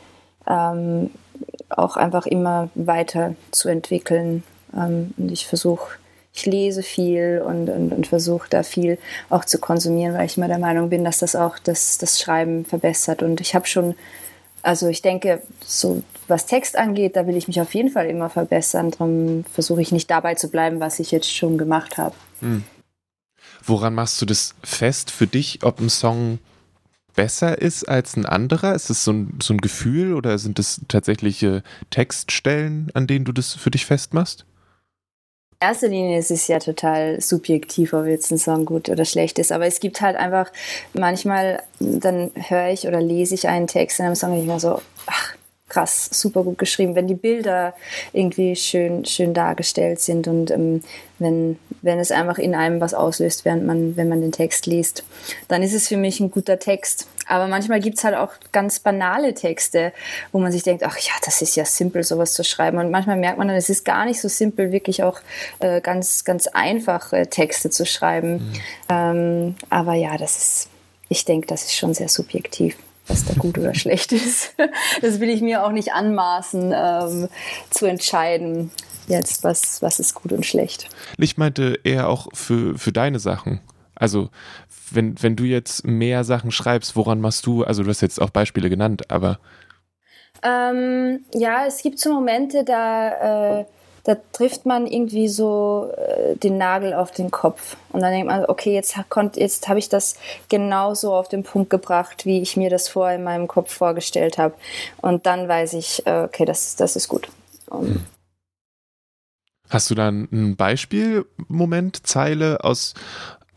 ähm, 0.48 1.12
auch 1.70 1.98
einfach 1.98 2.26
immer 2.26 2.70
weiter 2.76 3.36
zu 3.52 3.70
entwickeln. 3.70 4.44
Ähm, 4.76 5.14
und 5.18 5.32
ich 5.32 5.46
versuche 5.46 5.98
ich 6.38 6.46
lese 6.46 6.84
viel 6.84 7.42
und, 7.44 7.68
und, 7.70 7.92
und 7.92 8.08
versuche 8.08 8.48
da 8.50 8.62
viel 8.62 9.00
auch 9.30 9.44
zu 9.44 9.58
konsumieren, 9.58 10.16
weil 10.16 10.28
ich 10.28 10.38
immer 10.38 10.48
der 10.48 10.60
Meinung 10.60 10.90
bin, 10.90 11.04
dass 11.04 11.18
das 11.18 11.36
auch 11.36 11.58
das, 11.60 11.98
das 11.98 12.22
Schreiben 12.22 12.64
verbessert. 12.64 13.24
Und 13.24 13.42
ich 13.42 13.56
habe 13.56 13.66
schon, 13.66 13.96
also 14.62 14.88
ich 14.88 15.02
denke, 15.02 15.42
so 15.66 16.04
was 16.28 16.46
Text 16.46 16.78
angeht, 16.78 17.16
da 17.16 17.26
will 17.26 17.38
ich 17.38 17.48
mich 17.48 17.60
auf 17.60 17.74
jeden 17.74 17.90
Fall 17.90 18.06
immer 18.08 18.30
verbessern. 18.30 18.92
Darum 18.92 19.46
versuche 19.52 19.82
ich 19.82 19.92
nicht 19.92 20.12
dabei 20.12 20.36
zu 20.36 20.50
bleiben, 20.50 20.80
was 20.80 21.00
ich 21.00 21.12
jetzt 21.12 21.34
schon 21.34 21.58
gemacht 21.58 21.98
habe. 21.98 22.16
Hm. 22.40 22.64
woran 23.66 23.96
machst 23.96 24.22
du 24.22 24.28
das 24.28 24.54
fest 24.64 25.10
für 25.10 25.26
dich, 25.26 25.64
ob 25.64 25.80
ein 25.80 25.90
Song 25.90 26.38
besser 27.16 27.60
ist 27.60 27.90
als 27.90 28.16
ein 28.16 28.28
anderer? 28.28 28.76
Ist 28.76 28.92
es 28.92 29.04
so 29.04 29.12
ein, 29.12 29.40
so 29.42 29.56
ein 29.56 29.58
Gefühl 29.58 30.14
oder 30.14 30.38
sind 30.38 30.60
es 30.60 30.82
tatsächliche 30.88 31.64
Textstellen, 31.90 32.92
an 32.94 33.08
denen 33.08 33.26
du 33.26 33.32
das 33.32 33.56
für 33.56 33.72
dich 33.72 33.88
festmachst? 33.88 34.46
In 35.60 35.70
erster 35.70 35.88
Linie 35.88 36.20
ist 36.20 36.30
es 36.30 36.48
ja 36.48 36.60
total 36.60 37.20
subjektiv, 37.20 37.94
ob 37.94 38.06
jetzt 38.06 38.32
ein 38.32 38.38
Song 38.38 38.66
gut 38.66 38.90
oder 38.90 39.06
schlecht 39.06 39.40
ist. 39.40 39.52
Aber 39.52 39.66
es 39.66 39.80
gibt 39.80 40.02
halt 40.02 40.16
einfach 40.16 40.52
manchmal, 40.94 41.64
dann 41.80 42.30
höre 42.36 42.70
ich 42.70 42.88
oder 42.88 43.02
lese 43.02 43.34
ich 43.34 43.48
einen 43.48 43.66
Text 43.66 44.00
in 44.00 44.06
einem 44.06 44.14
Song 44.14 44.34
und 44.34 44.42
ich 44.42 44.46
mir 44.46 44.60
so, 44.60 44.80
ach, 45.08 45.36
krass, 45.68 46.10
super 46.12 46.44
gut 46.44 46.60
geschrieben, 46.60 46.94
wenn 46.94 47.08
die 47.08 47.16
Bilder 47.16 47.74
irgendwie 48.14 48.56
schön, 48.56 49.04
schön 49.06 49.34
dargestellt 49.34 50.00
sind 50.00 50.28
und 50.28 50.52
ähm, 50.52 50.84
wenn, 51.18 51.58
wenn 51.82 52.00
es 52.00 52.12
einfach 52.12 52.38
in 52.38 52.54
einem 52.54 52.80
was 52.80 52.94
auslöst, 52.94 53.44
während 53.44 53.66
man, 53.66 53.98
wenn 53.98 54.10
man 54.10 54.22
den 54.22 54.32
Text 54.32 54.68
liest, 54.68 55.04
dann 55.48 55.64
ist 55.64 55.74
es 55.74 55.88
für 55.88 55.98
mich 55.98 56.20
ein 56.20 56.30
guter 56.30 56.60
Text. 56.60 57.08
Aber 57.28 57.48
manchmal 57.48 57.80
gibt 57.80 57.98
es 57.98 58.04
halt 58.04 58.16
auch 58.16 58.32
ganz 58.52 58.80
banale 58.80 59.34
Texte, 59.34 59.94
wo 60.32 60.40
man 60.40 60.52
sich 60.52 60.64
denkt, 60.64 60.84
ach 60.84 60.98
ja, 60.98 61.14
das 61.26 61.42
ist 61.42 61.56
ja 61.56 61.66
simpel, 61.66 62.04
sowas 62.04 62.34
zu 62.34 62.44
schreiben. 62.44 62.78
Und 62.78 62.92
manchmal 62.92 63.18
merkt 63.18 63.38
man 63.38 63.48
dann, 63.48 63.58
es 63.58 63.70
ist 63.70 63.86
gar 63.86 64.06
nicht 64.06 64.22
so 64.22 64.28
simpel, 64.28 64.72
wirklich 64.72 65.04
auch 65.04 65.20
äh, 65.60 65.82
ganz, 65.82 66.24
ganz 66.24 66.48
einfache 66.48 67.28
Texte 67.28 67.70
zu 67.70 67.86
schreiben. 67.86 68.34
Mhm. 68.34 68.54
Ähm, 68.90 69.56
aber 69.70 69.94
ja, 69.94 70.18
das 70.18 70.38
ist, 70.38 70.70
ich 71.10 71.26
denke, 71.26 71.48
das 71.48 71.64
ist 71.64 71.76
schon 71.76 71.94
sehr 71.94 72.10
subjektiv 72.10 72.76
was 73.10 73.24
da 73.24 73.34
gut 73.36 73.58
oder 73.58 73.74
schlecht 73.76 74.12
ist. 74.12 74.54
Das 75.02 75.22
will 75.22 75.30
ich 75.30 75.42
mir 75.42 75.66
auch 75.66 75.72
nicht 75.72 75.94
anmaßen, 75.94 76.74
ähm, 76.76 77.30
zu 77.70 77.86
entscheiden, 77.86 78.72
jetzt, 79.08 79.44
was, 79.44 79.82
was 79.82 80.00
ist 80.00 80.14
gut 80.14 80.34
und 80.34 80.46
schlecht. 80.46 80.90
Ich 81.18 81.38
meinte 81.38 81.80
eher 81.84 82.10
auch 82.10 82.28
für, 82.34 82.78
für 82.78 82.92
deine 82.92 83.20
Sachen. 83.20 83.62
Also, 84.00 84.30
wenn, 84.92 85.22
wenn 85.22 85.36
du 85.36 85.44
jetzt 85.44 85.86
mehr 85.86 86.24
Sachen 86.24 86.52
schreibst, 86.52 86.96
woran 86.96 87.22
machst 87.22 87.46
du, 87.46 87.64
also 87.64 87.84
du 87.84 87.90
hast 87.90 88.02
jetzt 88.02 88.22
auch 88.22 88.30
Beispiele 88.30 88.70
genannt, 88.70 89.10
aber. 89.12 89.40
Ähm, 90.44 91.26
ja, 91.34 91.66
es 91.66 91.82
gibt 91.82 92.00
so 92.00 92.14
Momente, 92.14 92.64
da. 92.64 93.60
Äh, 93.60 93.66
da 94.08 94.16
trifft 94.32 94.66
man 94.66 94.88
irgendwie 94.88 95.28
so 95.28 95.92
äh, 95.98 96.38
den 96.38 96.58
Nagel 96.58 96.94
auf 96.94 97.12
den 97.12 97.30
Kopf. 97.30 97.76
Und 97.90 98.00
dann 98.00 98.14
denkt 98.14 98.28
man, 98.28 98.46
okay, 98.46 98.74
jetzt, 98.74 98.98
jetzt 99.36 99.68
habe 99.68 99.80
ich 99.80 99.90
das 99.90 100.16
genauso 100.48 101.14
auf 101.14 101.28
den 101.28 101.44
Punkt 101.44 101.70
gebracht, 101.70 102.26
wie 102.26 102.42
ich 102.42 102.56
mir 102.56 102.70
das 102.70 102.88
vorher 102.88 103.18
in 103.18 103.26
meinem 103.26 103.50
Kopf 103.50 103.74
vorgestellt 103.74 104.38
habe. 104.38 104.56
Und 105.02 105.26
dann 105.26 105.50
weiß 105.50 105.74
ich, 105.74 106.08
äh, 106.08 106.24
okay, 106.24 106.46
das, 106.46 106.78
das 106.78 106.96
ist 106.96 107.10
gut. 107.10 107.28
Um, 107.70 108.06
Hast 109.70 109.90
du 109.90 109.96
dann 109.96 110.30
ein 110.32 110.56
Beispiel, 110.56 111.26
Moment, 111.50 112.08
Zeile 112.08 112.64
aus 112.64 112.94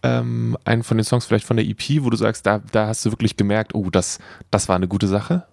ähm, 0.02 0.56
einem 0.64 0.82
von 0.82 0.96
den 0.96 1.04
Songs, 1.04 1.26
vielleicht 1.26 1.46
von 1.46 1.56
der 1.56 1.66
EP, 1.66 2.02
wo 2.02 2.10
du 2.10 2.16
sagst, 2.16 2.46
da, 2.46 2.60
da 2.72 2.86
hast 2.86 3.04
du 3.04 3.10
wirklich 3.10 3.36
gemerkt, 3.36 3.74
oh, 3.74 3.90
das, 3.90 4.18
das 4.50 4.68
war 4.68 4.76
eine 4.76 4.88
gute 4.88 5.08
Sache? 5.08 5.44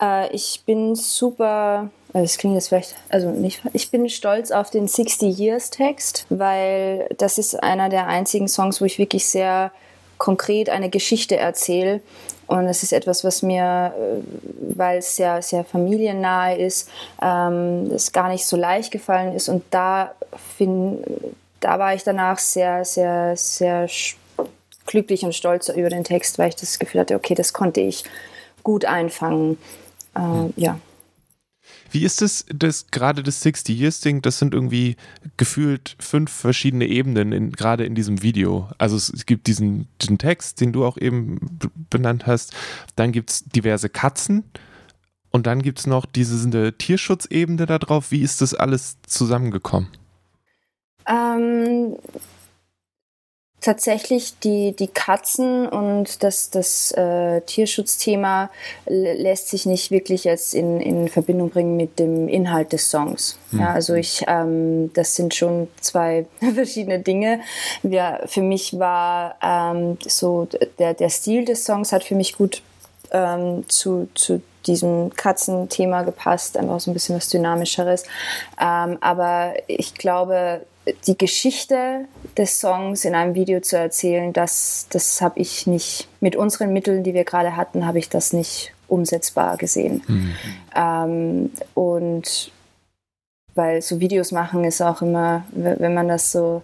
Äh, 0.00 0.34
ich 0.34 0.62
bin 0.66 0.94
super, 0.94 1.90
also 2.12 2.24
das 2.24 2.38
klingt 2.38 2.54
jetzt 2.54 2.68
vielleicht, 2.68 2.94
also 3.08 3.30
nicht, 3.30 3.62
ich 3.72 3.90
bin 3.90 4.08
stolz 4.08 4.50
auf 4.50 4.70
den 4.70 4.88
60 4.88 5.38
Years 5.38 5.70
Text, 5.70 6.26
weil 6.30 7.08
das 7.18 7.38
ist 7.38 7.62
einer 7.62 7.88
der 7.88 8.06
einzigen 8.06 8.48
Songs, 8.48 8.80
wo 8.80 8.84
ich 8.84 8.98
wirklich 8.98 9.26
sehr 9.26 9.72
konkret 10.18 10.70
eine 10.70 10.90
Geschichte 10.90 11.36
erzähle. 11.36 12.00
Und 12.46 12.66
es 12.66 12.82
ist 12.82 12.92
etwas, 12.92 13.24
was 13.24 13.42
mir, 13.42 13.94
äh, 13.96 14.76
weil 14.76 14.98
es 14.98 15.16
sehr, 15.16 15.40
sehr 15.42 15.64
familiennahe 15.64 16.56
ist, 16.56 16.88
ähm, 17.22 17.90
gar 18.12 18.28
nicht 18.28 18.46
so 18.46 18.56
leicht 18.56 18.90
gefallen 18.90 19.34
ist. 19.34 19.48
Und 19.48 19.64
da, 19.70 20.14
find, 20.56 21.04
da 21.64 21.78
war 21.78 21.94
ich 21.94 22.04
danach 22.04 22.38
sehr, 22.38 22.84
sehr, 22.84 23.36
sehr 23.36 23.88
glücklich 24.84 25.24
und 25.24 25.34
stolz 25.34 25.70
über 25.70 25.88
den 25.88 26.04
Text, 26.04 26.38
weil 26.38 26.50
ich 26.50 26.56
das 26.56 26.78
Gefühl 26.78 27.00
hatte, 27.00 27.14
okay, 27.14 27.34
das 27.34 27.54
konnte 27.54 27.80
ich 27.80 28.04
gut 28.62 28.84
einfangen. 28.84 29.56
Äh, 30.14 30.50
ja. 30.56 30.78
Wie 31.90 32.04
ist 32.04 32.20
es, 32.20 32.44
das 32.52 32.88
gerade 32.90 33.22
das 33.22 33.40
60 33.40 33.78
Years 33.78 34.00
Ding, 34.00 34.20
das 34.20 34.38
sind 34.38 34.52
irgendwie 34.52 34.96
gefühlt 35.38 35.96
fünf 36.00 36.30
verschiedene 36.30 36.86
Ebenen, 36.86 37.32
in, 37.32 37.52
gerade 37.52 37.86
in 37.86 37.94
diesem 37.94 38.20
Video. 38.20 38.68
Also 38.76 38.96
es, 38.96 39.10
es 39.10 39.24
gibt 39.24 39.46
diesen, 39.46 39.88
diesen, 40.02 40.18
Text, 40.18 40.60
den 40.60 40.72
du 40.72 40.84
auch 40.84 40.98
eben 40.98 41.38
benannt 41.88 42.26
hast, 42.26 42.52
dann 42.96 43.12
gibt 43.12 43.30
es 43.30 43.44
diverse 43.44 43.88
Katzen 43.88 44.44
und 45.30 45.46
dann 45.46 45.62
gibt 45.62 45.78
es 45.78 45.86
noch 45.86 46.04
diese 46.04 46.76
Tierschutzebene 46.76 47.64
da 47.64 47.78
drauf. 47.78 48.10
Wie 48.10 48.20
ist 48.20 48.42
das 48.42 48.52
alles 48.52 48.98
zusammengekommen? 49.06 49.88
Ähm, 51.06 51.96
tatsächlich 53.64 54.38
die, 54.40 54.76
die 54.76 54.88
Katzen 54.88 55.66
und 55.66 56.22
das, 56.22 56.50
das 56.50 56.92
äh, 56.92 57.40
Tierschutzthema 57.40 58.50
lässt 58.86 59.48
sich 59.48 59.64
nicht 59.64 59.90
wirklich 59.90 60.24
jetzt 60.24 60.54
in, 60.54 60.80
in 60.80 61.08
Verbindung 61.08 61.48
bringen 61.48 61.76
mit 61.76 61.98
dem 61.98 62.28
Inhalt 62.28 62.74
des 62.74 62.90
Songs. 62.90 63.38
Mhm. 63.52 63.60
Ja, 63.60 63.72
also 63.72 63.94
ich, 63.94 64.22
ähm, 64.28 64.92
das 64.92 65.14
sind 65.16 65.34
schon 65.34 65.68
zwei 65.80 66.26
verschiedene 66.54 66.98
Dinge. 66.98 67.40
Ja, 67.82 68.20
für 68.26 68.42
mich 68.42 68.78
war 68.78 69.36
ähm, 69.42 69.96
so 70.06 70.46
der, 70.78 70.92
der 70.92 71.08
Stil 71.08 71.46
des 71.46 71.64
Songs 71.64 71.90
hat 71.90 72.04
für 72.04 72.16
mich 72.16 72.36
gut 72.36 72.60
ähm, 73.12 73.64
zu, 73.68 74.08
zu 74.14 74.42
diesem 74.66 75.10
Katzenthema 75.14 76.02
gepasst, 76.02 76.58
einfach 76.58 76.80
so 76.80 76.90
ein 76.90 76.94
bisschen 76.94 77.16
was 77.16 77.30
Dynamischeres. 77.30 78.04
Ähm, 78.60 78.98
aber 79.00 79.54
ich 79.68 79.94
glaube, 79.94 80.66
die 81.06 81.16
Geschichte 81.16 82.06
des 82.36 82.60
Songs 82.60 83.04
in 83.04 83.14
einem 83.14 83.34
Video 83.34 83.60
zu 83.60 83.78
erzählen, 83.78 84.32
das, 84.32 84.86
das 84.90 85.20
habe 85.20 85.40
ich 85.40 85.66
nicht, 85.66 86.08
mit 86.20 86.36
unseren 86.36 86.72
Mitteln, 86.72 87.02
die 87.02 87.14
wir 87.14 87.24
gerade 87.24 87.56
hatten, 87.56 87.86
habe 87.86 87.98
ich 87.98 88.08
das 88.08 88.32
nicht 88.32 88.72
umsetzbar 88.88 89.56
gesehen. 89.56 90.02
Mhm. 90.06 90.34
Ähm, 90.74 91.50
und 91.74 92.52
weil 93.54 93.82
so 93.82 94.00
Videos 94.00 94.32
machen 94.32 94.64
ist 94.64 94.82
auch 94.82 95.00
immer, 95.00 95.44
wenn 95.52 95.94
man 95.94 96.08
das 96.08 96.32
so 96.32 96.62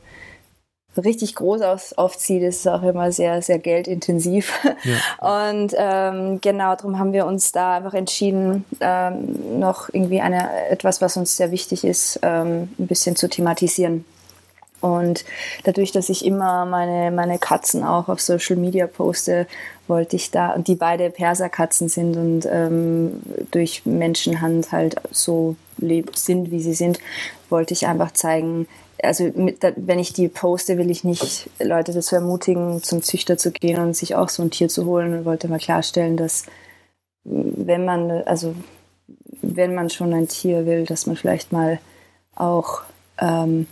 richtig 0.96 1.34
groß 1.36 1.62
auf, 1.62 1.94
aufzieht, 1.96 2.42
ist 2.42 2.60
es 2.60 2.66
auch 2.66 2.82
immer 2.82 3.12
sehr, 3.12 3.42
sehr 3.42 3.58
geldintensiv. 3.58 4.58
Ja. 4.82 5.48
Und 5.56 5.74
ähm, 5.76 6.40
genau 6.40 6.74
darum 6.74 6.98
haben 6.98 7.12
wir 7.12 7.26
uns 7.26 7.52
da 7.52 7.76
einfach 7.76 7.94
entschieden, 7.94 8.64
ähm, 8.80 9.58
noch 9.58 9.88
irgendwie 9.92 10.20
eine, 10.20 10.68
etwas, 10.68 11.00
was 11.00 11.16
uns 11.16 11.36
sehr 11.36 11.50
wichtig 11.50 11.84
ist, 11.84 12.18
ähm, 12.22 12.70
ein 12.78 12.86
bisschen 12.86 13.16
zu 13.16 13.28
thematisieren. 13.28 14.04
Und 14.80 15.24
dadurch, 15.64 15.92
dass 15.92 16.08
ich 16.08 16.24
immer 16.24 16.64
meine, 16.64 17.10
meine 17.10 17.38
Katzen 17.38 17.84
auch 17.84 18.08
auf 18.08 18.20
Social 18.20 18.56
Media 18.56 18.86
poste, 18.86 19.46
wollte 19.88 20.16
ich 20.16 20.30
da, 20.30 20.52
und 20.52 20.68
die 20.68 20.74
beide 20.74 21.10
Perserkatzen 21.10 21.88
sind 21.88 22.16
und 22.16 22.48
ähm, 22.50 23.20
durch 23.50 23.82
Menschenhand 23.84 24.72
halt 24.72 24.96
so 25.10 25.56
sind, 26.14 26.50
wie 26.50 26.60
sie 26.60 26.74
sind, 26.74 26.98
wollte 27.50 27.74
ich 27.74 27.86
einfach 27.86 28.12
zeigen, 28.12 28.66
also 29.02 29.30
mit, 29.34 29.58
wenn 29.76 29.98
ich 29.98 30.12
die 30.12 30.28
poste, 30.28 30.78
will 30.78 30.90
ich 30.90 31.04
nicht 31.04 31.50
Leute 31.58 31.92
dazu 31.92 32.14
ermutigen, 32.14 32.82
zum 32.82 33.02
Züchter 33.02 33.38
zu 33.38 33.50
gehen 33.50 33.80
und 33.80 33.96
sich 33.96 34.14
auch 34.14 34.28
so 34.28 34.42
ein 34.42 34.50
Tier 34.50 34.68
zu 34.68 34.84
holen 34.84 35.14
und 35.14 35.24
wollte 35.24 35.48
mal 35.48 35.58
klarstellen, 35.58 36.16
dass 36.16 36.44
wenn 37.24 37.84
man, 37.84 38.10
also 38.10 38.54
wenn 39.42 39.74
man 39.74 39.90
schon 39.90 40.12
ein 40.12 40.28
Tier 40.28 40.66
will, 40.66 40.84
dass 40.84 41.06
man 41.06 41.16
vielleicht 41.16 41.52
mal 41.52 41.80
auch 42.34 42.82
ähm, 43.18 43.66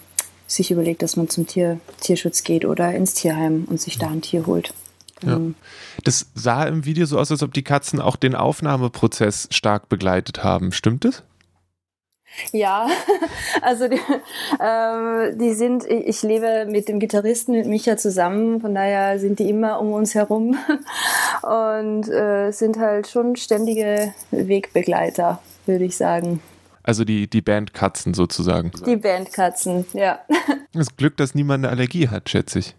sich 0.47 0.70
überlegt, 0.70 1.02
dass 1.02 1.16
man 1.16 1.28
zum 1.28 1.47
Tier, 1.47 1.80
Tierschutz 2.00 2.42
geht 2.42 2.64
oder 2.64 2.94
ins 2.94 3.14
Tierheim 3.14 3.66
und 3.68 3.80
sich 3.80 3.99
da 3.99 4.08
ein 4.08 4.23
Tier 4.23 4.47
holt. 4.47 4.73
Ja. 5.23 5.37
Ähm, 5.37 5.54
das 6.04 6.26
sah 6.35 6.64
im 6.64 6.85
Video 6.85 7.06
so 7.06 7.18
aus, 7.18 7.30
als 7.30 7.42
ob 7.42 7.52
die 7.52 7.64
Katzen 7.64 8.00
auch 8.00 8.16
den 8.16 8.35
Aufnahmeprozess 8.35 9.49
stark 9.50 9.88
begleitet 9.88 10.44
haben. 10.44 10.73
Stimmt 10.73 11.04
es? 11.04 11.23
Ja, 12.52 12.88
also 13.62 13.88
die, 13.88 14.00
ähm, 14.61 15.38
die 15.38 15.54
sind, 15.54 15.85
ich 15.87 16.23
lebe 16.23 16.66
mit 16.71 16.88
dem 16.88 17.00
Gitarristen, 17.00 17.52
mit 17.52 17.66
Micha 17.66 17.97
zusammen, 17.97 18.61
von 18.61 18.75
daher 18.75 19.18
sind 19.18 19.38
die 19.38 19.49
immer 19.49 19.80
um 19.80 19.92
uns 19.92 20.14
herum 20.14 20.57
und 21.42 22.09
äh, 22.09 22.50
sind 22.50 22.78
halt 22.78 23.09
schon 23.09 23.37
ständige 23.37 24.12
Wegbegleiter, 24.30 25.40
würde 25.66 25.85
ich 25.85 25.97
sagen. 25.97 26.40
Also 26.83 27.04
die, 27.04 27.28
die 27.28 27.42
Bandkatzen 27.42 28.14
sozusagen. 28.14 28.71
Die 28.87 28.97
Bandkatzen, 28.97 29.85
ja. 29.92 30.21
Das 30.73 30.97
Glück, 30.97 31.16
dass 31.16 31.35
niemand 31.35 31.64
eine 31.64 31.73
Allergie 31.73 32.09
hat, 32.09 32.28
schätze 32.28 32.61
ich. 32.61 32.75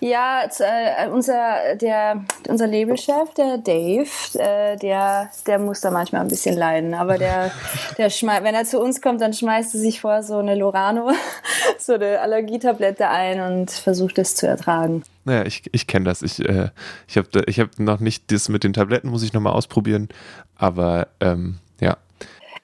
Ja, 0.00 0.42
äh, 0.44 1.08
unser, 1.08 1.76
der, 1.76 2.24
unser 2.48 2.66
Labelchef, 2.66 3.32
der 3.36 3.58
Dave, 3.58 4.08
äh, 4.34 4.76
der, 4.76 5.30
der 5.46 5.58
muss 5.58 5.80
da 5.80 5.90
manchmal 5.90 6.22
ein 6.22 6.28
bisschen 6.28 6.56
leiden. 6.56 6.94
Aber 6.94 7.18
der, 7.18 7.50
der 7.98 8.10
wenn 8.10 8.54
er 8.54 8.64
zu 8.64 8.80
uns 8.80 9.00
kommt, 9.00 9.20
dann 9.20 9.32
schmeißt 9.32 9.74
er 9.74 9.80
sich 9.80 10.00
vor 10.00 10.22
so 10.22 10.38
eine 10.38 10.54
Lorano, 10.54 11.12
so 11.78 11.94
eine 11.94 12.20
Allergietablette 12.20 13.08
ein 13.08 13.40
und 13.40 13.70
versucht 13.70 14.18
es 14.18 14.34
zu 14.34 14.46
ertragen. 14.46 15.02
Naja, 15.24 15.44
ich, 15.46 15.62
ich 15.72 15.86
kenne 15.86 16.04
das. 16.04 16.22
Ich, 16.22 16.40
äh, 16.46 16.68
ich 17.08 17.16
habe 17.16 17.28
ich 17.46 17.58
hab 17.58 17.78
noch 17.78 18.00
nicht 18.00 18.30
das 18.30 18.48
mit 18.48 18.64
den 18.64 18.72
Tabletten, 18.72 19.08
muss 19.08 19.22
ich 19.22 19.32
nochmal 19.32 19.54
ausprobieren. 19.54 20.08
Aber 20.56 21.08
ähm, 21.20 21.58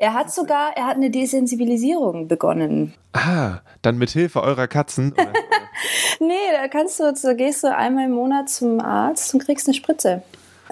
er 0.00 0.14
hat 0.14 0.32
sogar, 0.32 0.74
er 0.76 0.86
hat 0.86 0.96
eine 0.96 1.10
Desensibilisierung 1.10 2.26
begonnen. 2.26 2.94
Ah, 3.12 3.58
dann 3.82 3.98
mit 3.98 4.08
Hilfe 4.08 4.42
eurer 4.42 4.66
Katzen. 4.66 5.14
nee, 6.20 6.34
da 6.52 6.68
kannst 6.68 6.98
du, 7.00 7.12
da 7.22 7.34
gehst 7.34 7.62
du 7.62 7.76
einmal 7.76 8.06
im 8.06 8.12
Monat 8.12 8.48
zum 8.48 8.80
Arzt 8.80 9.34
und 9.34 9.44
kriegst 9.44 9.68
eine 9.68 9.74
Spritze. 9.74 10.22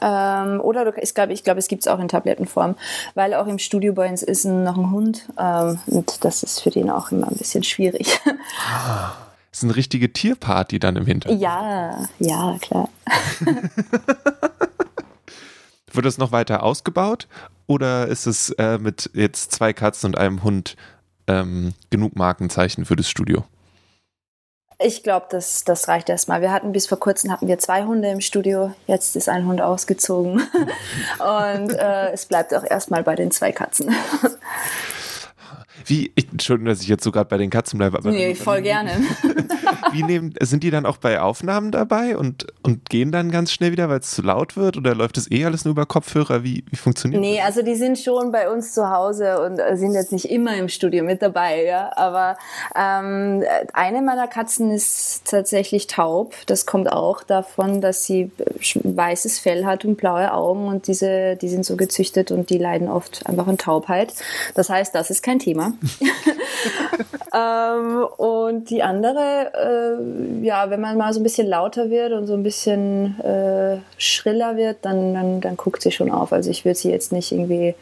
Ähm, 0.00 0.62
oder 0.62 0.86
du, 0.86 0.92
ich 0.98 1.14
glaube, 1.14 1.34
ich 1.34 1.44
glaube, 1.44 1.58
es 1.58 1.68
gibt 1.68 1.82
es 1.82 1.88
auch 1.88 1.98
in 1.98 2.08
Tablettenform, 2.08 2.76
weil 3.14 3.34
auch 3.34 3.46
im 3.46 3.58
Studio 3.58 3.92
bei 3.92 4.08
uns 4.08 4.22
ist 4.22 4.46
noch 4.46 4.78
ein 4.78 4.90
Hund 4.92 5.28
ähm, 5.38 5.78
und 5.86 6.24
das 6.24 6.42
ist 6.42 6.60
für 6.60 6.70
den 6.70 6.88
auch 6.88 7.12
immer 7.12 7.28
ein 7.28 7.36
bisschen 7.36 7.64
schwierig. 7.64 8.18
Ah, 8.66 9.12
ist 9.52 9.62
eine 9.62 9.76
richtige 9.76 10.10
Tierparty 10.10 10.78
dann 10.78 10.96
im 10.96 11.04
Hintergrund. 11.04 11.42
Ja, 11.42 12.06
ja, 12.18 12.56
klar. 12.62 12.88
Wird 15.92 16.06
das 16.06 16.16
noch 16.16 16.32
weiter 16.32 16.62
ausgebaut 16.62 17.28
oder 17.68 18.08
ist 18.08 18.26
es 18.26 18.50
äh, 18.58 18.78
mit 18.78 19.10
jetzt 19.14 19.52
zwei 19.52 19.72
Katzen 19.72 20.08
und 20.08 20.18
einem 20.18 20.42
Hund 20.42 20.74
ähm, 21.28 21.74
genug 21.90 22.16
Markenzeichen 22.16 22.84
für 22.84 22.96
das 22.96 23.08
Studio? 23.08 23.44
Ich 24.80 25.02
glaube, 25.02 25.26
das, 25.30 25.64
das 25.64 25.88
reicht 25.88 26.08
erstmal. 26.08 26.40
Wir 26.40 26.52
hatten 26.52 26.72
bis 26.72 26.86
vor 26.86 27.00
kurzem 27.00 27.32
hatten 27.32 27.48
wir 27.48 27.58
zwei 27.58 27.84
Hunde 27.84 28.08
im 28.10 28.20
Studio. 28.20 28.72
Jetzt 28.86 29.16
ist 29.16 29.28
ein 29.28 29.44
Hund 29.46 29.60
ausgezogen. 29.60 30.40
Und 31.18 31.70
äh, 31.70 32.12
es 32.12 32.26
bleibt 32.26 32.54
auch 32.54 32.64
erstmal 32.64 33.02
bei 33.02 33.16
den 33.16 33.30
zwei 33.30 33.52
Katzen. 33.52 33.92
Wie, 35.86 36.12
ich, 36.14 36.30
Entschuldigung, 36.30 36.68
dass 36.68 36.82
ich 36.82 36.88
jetzt 36.88 37.04
so 37.04 37.12
gerade 37.12 37.28
bei 37.28 37.38
den 37.38 37.50
Katzen 37.50 37.78
bleibe. 37.78 37.98
Aber 37.98 38.10
nee, 38.10 38.34
voll 38.34 38.62
gerne. 38.62 38.90
Wie 39.92 40.02
nehmen, 40.02 40.34
sind 40.40 40.62
die 40.62 40.70
dann 40.70 40.86
auch 40.86 40.96
bei 40.96 41.20
Aufnahmen 41.20 41.70
dabei 41.70 42.16
und, 42.16 42.46
und 42.62 42.88
gehen 42.90 43.12
dann 43.12 43.30
ganz 43.30 43.52
schnell 43.52 43.72
wieder, 43.72 43.88
weil 43.88 44.00
es 44.00 44.10
zu 44.10 44.22
laut 44.22 44.56
wird? 44.56 44.76
Oder 44.76 44.94
läuft 44.94 45.16
das 45.16 45.30
eh 45.30 45.44
alles 45.44 45.64
nur 45.64 45.72
über 45.72 45.86
Kopfhörer? 45.86 46.42
Wie, 46.42 46.64
wie 46.70 46.76
funktioniert 46.76 47.20
nee, 47.20 47.36
das? 47.36 47.38
Nee, 47.38 47.42
also 47.46 47.62
die 47.62 47.74
sind 47.74 47.98
schon 47.98 48.32
bei 48.32 48.50
uns 48.50 48.72
zu 48.72 48.90
Hause 48.90 49.40
und 49.42 49.58
äh, 49.58 49.76
sind 49.76 49.92
jetzt 49.92 50.12
nicht 50.12 50.30
immer 50.30 50.56
im 50.56 50.68
Studio 50.68 51.04
mit 51.04 51.22
dabei, 51.22 51.64
ja. 51.64 51.90
Aber 51.96 52.36
ähm, 52.74 53.44
eine 53.72 54.02
meiner 54.02 54.26
Katzen 54.26 54.70
ist 54.70 55.24
tatsächlich 55.26 55.86
taub. 55.86 56.34
Das 56.46 56.66
kommt 56.66 56.90
auch 56.90 57.22
davon, 57.22 57.80
dass 57.80 58.04
sie 58.04 58.30
weißes 58.60 59.38
Fell 59.38 59.64
hat 59.64 59.84
und 59.84 59.96
blaue 59.96 60.32
Augen 60.32 60.66
und 60.66 60.86
diese, 60.86 61.36
die 61.36 61.48
sind 61.48 61.64
so 61.64 61.76
gezüchtet 61.76 62.30
und 62.30 62.50
die 62.50 62.58
leiden 62.58 62.88
oft 62.88 63.26
einfach 63.26 63.46
an 63.46 63.58
Taubheit. 63.58 64.14
Das 64.54 64.70
heißt, 64.70 64.94
das 64.94 65.10
ist 65.10 65.22
kein 65.22 65.38
Thema. 65.38 65.74
ähm, 67.34 68.04
und 68.16 68.70
die 68.70 68.82
andere, 68.82 69.52
äh, 69.54 70.44
ja, 70.44 70.70
wenn 70.70 70.80
man 70.80 70.96
mal 70.96 71.12
so 71.12 71.20
ein 71.20 71.22
bisschen 71.22 71.46
lauter 71.46 71.90
wird 71.90 72.12
und 72.12 72.26
so 72.26 72.34
ein 72.34 72.42
bisschen 72.42 73.18
äh, 73.20 73.78
schriller 73.96 74.56
wird, 74.56 74.78
dann, 74.82 75.14
dann, 75.14 75.40
dann 75.40 75.56
guckt 75.56 75.82
sie 75.82 75.92
schon 75.92 76.10
auf. 76.10 76.32
Also 76.32 76.50
ich 76.50 76.64
würde 76.64 76.78
sie 76.78 76.90
jetzt 76.90 77.12
nicht 77.12 77.32
irgendwie 77.32 77.74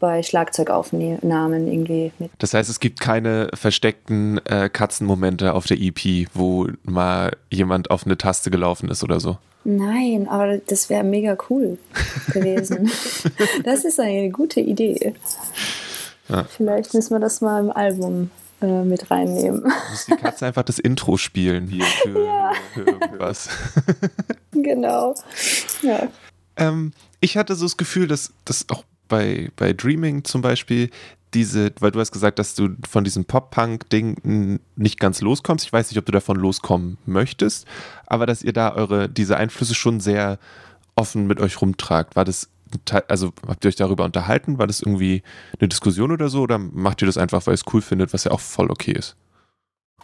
bei 0.00 0.22
Schlagzeugaufnahmen 0.22 1.68
irgendwie 1.68 2.10
mit. 2.18 2.30
Das 2.38 2.54
heißt, 2.54 2.68
es 2.68 2.80
gibt 2.80 3.00
keine 3.00 3.50
versteckten 3.54 4.44
äh, 4.46 4.68
Katzenmomente 4.68 5.52
auf 5.52 5.66
der 5.66 5.78
EP, 5.78 6.26
wo 6.34 6.66
mal 6.82 7.36
jemand 7.50 7.90
auf 7.90 8.06
eine 8.06 8.16
Taste 8.16 8.50
gelaufen 8.50 8.88
ist 8.88 9.04
oder 9.04 9.20
so. 9.20 9.36
Nein, 9.64 10.26
aber 10.28 10.58
das 10.58 10.88
wäre 10.88 11.04
mega 11.04 11.36
cool 11.48 11.78
gewesen. 12.32 12.90
das 13.64 13.84
ist 13.84 14.00
eine 14.00 14.30
gute 14.30 14.60
Idee. 14.60 15.14
Ja. 16.28 16.44
Vielleicht 16.44 16.94
müssen 16.94 17.14
wir 17.14 17.20
das 17.20 17.40
mal 17.40 17.60
im 17.60 17.70
Album 17.70 18.30
äh, 18.62 18.82
mit 18.84 19.10
reinnehmen. 19.10 19.62
Muss 19.62 20.06
die 20.06 20.16
Katze 20.16 20.46
einfach 20.46 20.62
das 20.62 20.78
Intro 20.78 21.16
spielen 21.16 21.66
hier 21.66 21.84
für, 21.84 22.24
ja. 22.24 22.52
für 22.74 22.80
irgendwas. 22.82 23.48
genau. 24.52 25.14
Ja. 25.82 26.08
Ähm, 26.56 26.92
ich 27.20 27.36
hatte 27.36 27.54
so 27.54 27.64
das 27.64 27.76
Gefühl, 27.76 28.06
dass 28.06 28.32
das 28.44 28.66
auch 28.70 28.84
bei, 29.08 29.50
bei 29.56 29.72
Dreaming 29.72 30.24
zum 30.24 30.40
Beispiel 30.40 30.90
diese, 31.34 31.72
weil 31.80 31.90
du 31.90 32.00
hast 32.00 32.12
gesagt, 32.12 32.38
dass 32.38 32.54
du 32.54 32.70
von 32.88 33.04
diesem 33.04 33.24
Pop-Punk-Ding 33.24 34.60
nicht 34.76 35.00
ganz 35.00 35.20
loskommst. 35.20 35.64
Ich 35.64 35.72
weiß 35.72 35.90
nicht, 35.90 35.98
ob 35.98 36.06
du 36.06 36.12
davon 36.12 36.36
loskommen 36.36 36.98
möchtest, 37.06 37.66
aber 38.06 38.26
dass 38.26 38.42
ihr 38.42 38.52
da 38.52 38.74
eure, 38.74 39.08
diese 39.08 39.36
Einflüsse 39.36 39.74
schon 39.74 40.00
sehr 40.00 40.38
offen 40.96 41.26
mit 41.26 41.40
euch 41.40 41.60
rumtragt. 41.60 42.16
War 42.16 42.24
das 42.24 42.50
also 43.08 43.32
habt 43.48 43.64
ihr 43.64 43.68
euch 43.68 43.76
darüber 43.76 44.04
unterhalten? 44.04 44.58
War 44.58 44.66
das 44.66 44.80
irgendwie 44.80 45.22
eine 45.58 45.68
Diskussion 45.68 46.12
oder 46.12 46.28
so? 46.28 46.42
Oder 46.42 46.58
macht 46.58 47.02
ihr 47.02 47.06
das 47.06 47.18
einfach, 47.18 47.46
weil 47.46 47.54
ihr 47.54 47.56
es 47.56 47.64
cool 47.72 47.82
findet, 47.82 48.12
was 48.12 48.24
ja 48.24 48.30
auch 48.30 48.40
voll 48.40 48.70
okay 48.70 48.92
ist? 48.92 49.16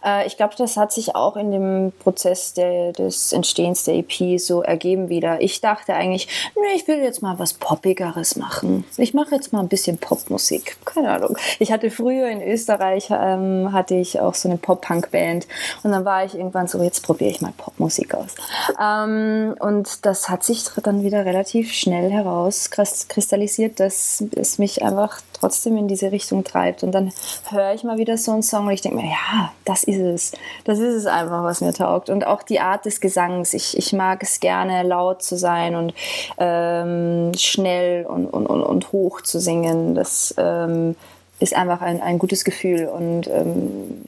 Äh, 0.07 0.27
ich 0.27 0.37
glaube, 0.37 0.55
das 0.57 0.77
hat 0.77 0.91
sich 0.91 1.15
auch 1.15 1.35
in 1.35 1.51
dem 1.51 1.91
Prozess 1.99 2.53
der, 2.53 2.93
des 2.93 3.33
Entstehens 3.33 3.83
der 3.83 3.95
EP 3.95 4.39
so 4.39 4.61
ergeben 4.61 5.09
wieder. 5.09 5.41
Ich 5.41 5.61
dachte 5.61 5.93
eigentlich, 5.93 6.27
nee, 6.55 6.75
ich 6.75 6.87
will 6.87 6.99
jetzt 6.99 7.21
mal 7.21 7.37
was 7.39 7.53
Poppigeres 7.53 8.35
machen. 8.35 8.85
Ich 8.97 9.13
mache 9.13 9.35
jetzt 9.35 9.51
mal 9.53 9.59
ein 9.59 9.67
bisschen 9.67 9.97
Popmusik. 9.97 10.77
Keine 10.85 11.11
Ahnung. 11.11 11.37
Ich 11.59 11.71
hatte 11.71 11.91
früher 11.91 12.29
in 12.29 12.41
Österreich, 12.41 13.09
ähm, 13.11 13.73
hatte 13.73 13.95
ich 13.95 14.19
auch 14.19 14.33
so 14.33 14.47
eine 14.47 14.57
Pop-Punk-Band 14.57 15.47
und 15.83 15.91
dann 15.91 16.05
war 16.05 16.23
ich 16.23 16.35
irgendwann 16.35 16.67
so, 16.67 16.81
jetzt 16.81 17.03
probiere 17.03 17.31
ich 17.31 17.41
mal 17.41 17.53
Popmusik 17.57 18.13
aus. 18.13 18.35
Ähm, 18.81 19.55
und 19.59 20.05
das 20.05 20.29
hat 20.29 20.43
sich 20.43 20.63
dann 20.83 21.03
wieder 21.03 21.25
relativ 21.25 21.73
schnell 21.73 22.11
herauskristallisiert, 22.11 23.79
dass 23.79 24.23
es 24.35 24.57
mich 24.59 24.83
einfach 24.83 25.21
trotzdem 25.33 25.77
in 25.77 25.87
diese 25.87 26.11
Richtung 26.11 26.43
treibt. 26.43 26.83
Und 26.83 26.91
dann 26.91 27.11
höre 27.49 27.73
ich 27.73 27.83
mal 27.83 27.97
wieder 27.97 28.17
so 28.17 28.31
einen 28.31 28.43
Song 28.43 28.67
und 28.67 28.73
ich 28.73 28.81
denke 28.81 28.97
mir, 28.97 29.09
ja, 29.09 29.51
das 29.65 29.83
ist 29.83 29.96
es. 30.05 30.31
Das 30.63 30.79
ist 30.79 30.93
es 30.93 31.05
einfach, 31.05 31.43
was 31.43 31.61
mir 31.61 31.73
taugt. 31.73 32.09
Und 32.09 32.25
auch 32.25 32.43
die 32.43 32.59
Art 32.59 32.85
des 32.85 33.01
Gesangs. 33.01 33.53
Ich, 33.53 33.77
ich 33.77 33.93
mag 33.93 34.23
es 34.23 34.39
gerne, 34.39 34.83
laut 34.83 35.23
zu 35.23 35.37
sein 35.37 35.75
und 35.75 35.93
ähm, 36.37 37.31
schnell 37.35 38.05
und, 38.05 38.27
und, 38.27 38.47
und, 38.47 38.63
und, 38.63 38.91
hoch 38.91 39.21
zu 39.21 39.39
singen. 39.39 39.95
Das 39.95 40.33
ähm, 40.37 40.95
ist 41.39 41.55
einfach 41.55 41.81
ein, 41.81 42.01
ein 42.01 42.19
gutes 42.19 42.43
Gefühl. 42.43 42.87
Und 42.87 43.27
ähm, 43.27 44.05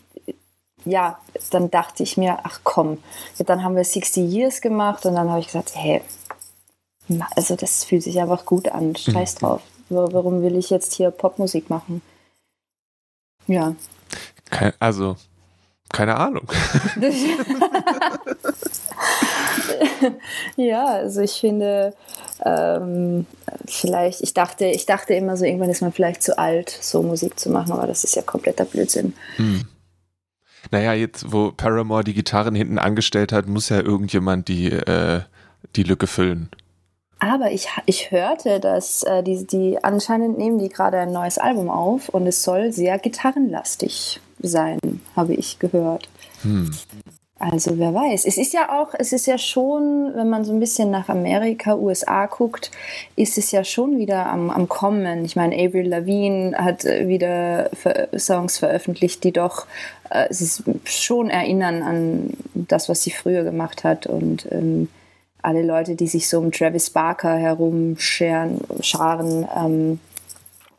ja, 0.85 1.19
dann 1.51 1.69
dachte 1.71 2.03
ich 2.03 2.17
mir, 2.17 2.39
ach 2.43 2.61
komm, 2.63 2.97
dann 3.39 3.63
haben 3.63 3.75
wir 3.75 3.83
60 3.83 4.31
Years 4.31 4.61
gemacht 4.61 5.05
und 5.05 5.15
dann 5.15 5.29
habe 5.29 5.39
ich 5.39 5.47
gesagt, 5.47 5.71
hey, 5.75 6.01
also 7.35 7.55
das 7.55 7.83
fühlt 7.83 8.03
sich 8.03 8.19
einfach 8.19 8.45
gut 8.45 8.69
an, 8.69 8.95
scheiß 8.95 9.35
mhm. 9.35 9.39
drauf. 9.39 9.61
Warum 9.89 10.43
will 10.43 10.55
ich 10.55 10.69
jetzt 10.69 10.93
hier 10.93 11.09
Popmusik 11.09 11.69
machen? 11.69 12.01
Ja. 13.47 13.75
Also, 14.79 15.15
keine 15.91 16.17
Ahnung. 16.17 16.47
ja, 20.55 20.85
also 20.85 21.21
ich 21.21 21.33
finde, 21.33 21.93
ähm, 22.45 23.25
vielleicht, 23.67 24.21
ich 24.21 24.33
dachte, 24.33 24.65
ich 24.65 24.85
dachte 24.85 25.13
immer 25.13 25.35
so, 25.35 25.45
irgendwann 25.45 25.69
ist 25.69 25.81
man 25.81 25.91
vielleicht 25.91 26.23
zu 26.23 26.37
alt, 26.37 26.69
so 26.69 27.01
Musik 27.01 27.39
zu 27.39 27.49
machen, 27.49 27.71
aber 27.73 27.87
das 27.87 28.03
ist 28.03 28.15
ja 28.15 28.21
kompletter 28.21 28.65
Blödsinn. 28.65 29.13
Hm. 29.37 29.65
Naja, 30.71 30.93
jetzt, 30.93 31.31
wo 31.31 31.51
Paramore 31.51 32.03
die 32.03 32.13
Gitarren 32.13 32.55
hinten 32.55 32.77
angestellt 32.77 33.31
hat, 33.31 33.47
muss 33.47 33.69
ja 33.69 33.79
irgendjemand 33.79 34.47
die, 34.47 34.67
äh, 34.67 35.21
die 35.75 35.83
Lücke 35.83 36.07
füllen. 36.07 36.49
Aber 37.19 37.51
ich, 37.51 37.67
ich 37.85 38.11
hörte, 38.11 38.59
dass 38.59 39.03
äh, 39.03 39.23
die, 39.23 39.45
die 39.45 39.83
anscheinend 39.83 40.37
nehmen 40.37 40.57
die 40.57 40.69
gerade 40.69 40.99
ein 40.99 41.11
neues 41.11 41.37
Album 41.37 41.69
auf 41.69 42.09
und 42.09 42.25
es 42.27 42.43
soll 42.43 42.71
sehr 42.71 42.97
gitarrenlastig 42.97 44.21
sein, 44.41 44.79
habe 45.15 45.33
ich 45.33 45.59
gehört. 45.59 46.09
Hm. 46.41 46.71
Also 47.39 47.79
wer 47.79 47.93
weiß. 47.93 48.25
Es 48.25 48.37
ist 48.37 48.53
ja 48.53 48.69
auch, 48.69 48.93
es 48.99 49.13
ist 49.13 49.25
ja 49.25 49.37
schon, 49.37 50.11
wenn 50.13 50.29
man 50.29 50.43
so 50.43 50.51
ein 50.51 50.59
bisschen 50.59 50.91
nach 50.91 51.07
Amerika, 51.07 51.73
USA 51.75 52.25
guckt, 52.25 52.69
ist 53.15 53.37
es 53.37 53.51
ja 53.51 53.63
schon 53.63 53.97
wieder 53.97 54.25
am, 54.27 54.49
am 54.49 54.67
Kommen. 54.67 55.23
Ich 55.23 55.37
meine, 55.37 55.55
Avril 55.55 55.87
Lavigne 55.87 56.57
hat 56.57 56.83
äh, 56.83 57.07
wieder 57.07 57.69
Songs 58.17 58.57
veröffentlicht, 58.57 59.23
die 59.23 59.31
doch 59.31 59.67
äh, 60.09 60.27
es 60.29 60.61
schon 60.83 61.29
erinnern 61.29 61.81
an 61.81 62.33
das, 62.55 62.89
was 62.89 63.03
sie 63.03 63.11
früher 63.11 63.45
gemacht 63.45 63.85
hat. 63.85 64.05
Und 64.05 64.45
ähm, 64.51 64.89
alle 65.41 65.63
Leute, 65.63 65.95
die 65.95 66.07
sich 66.07 66.27
so 66.27 66.39
um 66.39 66.51
Travis 66.51 66.89
Barker 66.89 67.37
herumscheren, 67.37 68.59
scharen, 68.81 69.47
ähm, 69.55 69.99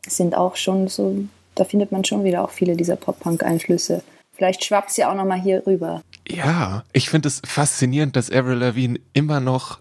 sind 0.07 0.35
auch 0.35 0.55
schon 0.55 0.87
so, 0.87 1.15
da 1.55 1.63
findet 1.63 1.91
man 1.91 2.03
schon 2.05 2.23
wieder 2.23 2.43
auch 2.43 2.51
viele 2.51 2.75
dieser 2.75 2.95
Pop-Punk-Einflüsse. 2.95 4.03
Vielleicht 4.33 4.63
schwappt 4.63 4.91
sie 4.91 5.05
auch 5.05 5.13
nochmal 5.13 5.39
hier 5.39 5.63
rüber. 5.67 6.01
Ja, 6.27 6.83
ich 6.93 7.09
finde 7.09 7.27
es 7.27 7.41
faszinierend, 7.45 8.15
dass 8.15 8.31
Avril 8.31 8.57
Lavigne 8.57 8.99
immer 9.13 9.39
noch 9.39 9.79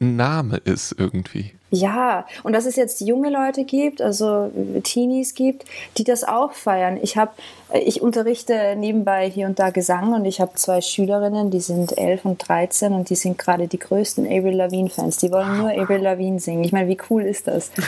ein 0.00 0.16
Name 0.16 0.56
ist 0.56 0.94
irgendwie. 0.98 1.52
Ja, 1.74 2.24
und 2.44 2.52
dass 2.52 2.66
es 2.66 2.76
jetzt 2.76 3.00
junge 3.00 3.30
Leute 3.30 3.64
gibt, 3.64 4.00
also 4.00 4.52
Teenies 4.84 5.34
gibt, 5.34 5.64
die 5.98 6.04
das 6.04 6.22
auch 6.22 6.52
feiern. 6.52 7.00
Ich 7.02 7.16
habe, 7.16 7.32
ich 7.72 8.00
unterrichte 8.00 8.76
nebenbei 8.76 9.28
hier 9.28 9.48
und 9.48 9.58
da 9.58 9.70
Gesang 9.70 10.12
und 10.12 10.24
ich 10.24 10.40
habe 10.40 10.54
zwei 10.54 10.80
Schülerinnen, 10.80 11.50
die 11.50 11.58
sind 11.58 11.98
elf 11.98 12.24
und 12.24 12.48
13 12.48 12.92
und 12.92 13.10
die 13.10 13.16
sind 13.16 13.38
gerade 13.38 13.66
die 13.66 13.80
größten 13.80 14.24
Avril 14.24 14.54
Lavigne 14.54 14.88
Fans. 14.88 15.16
Die 15.16 15.32
wollen 15.32 15.58
nur 15.58 15.70
Avril 15.70 16.00
Lavigne 16.00 16.38
singen. 16.38 16.62
Ich 16.62 16.70
meine, 16.70 16.88
wie 16.88 16.98
cool 17.10 17.22
ist 17.22 17.48
das? 17.48 17.72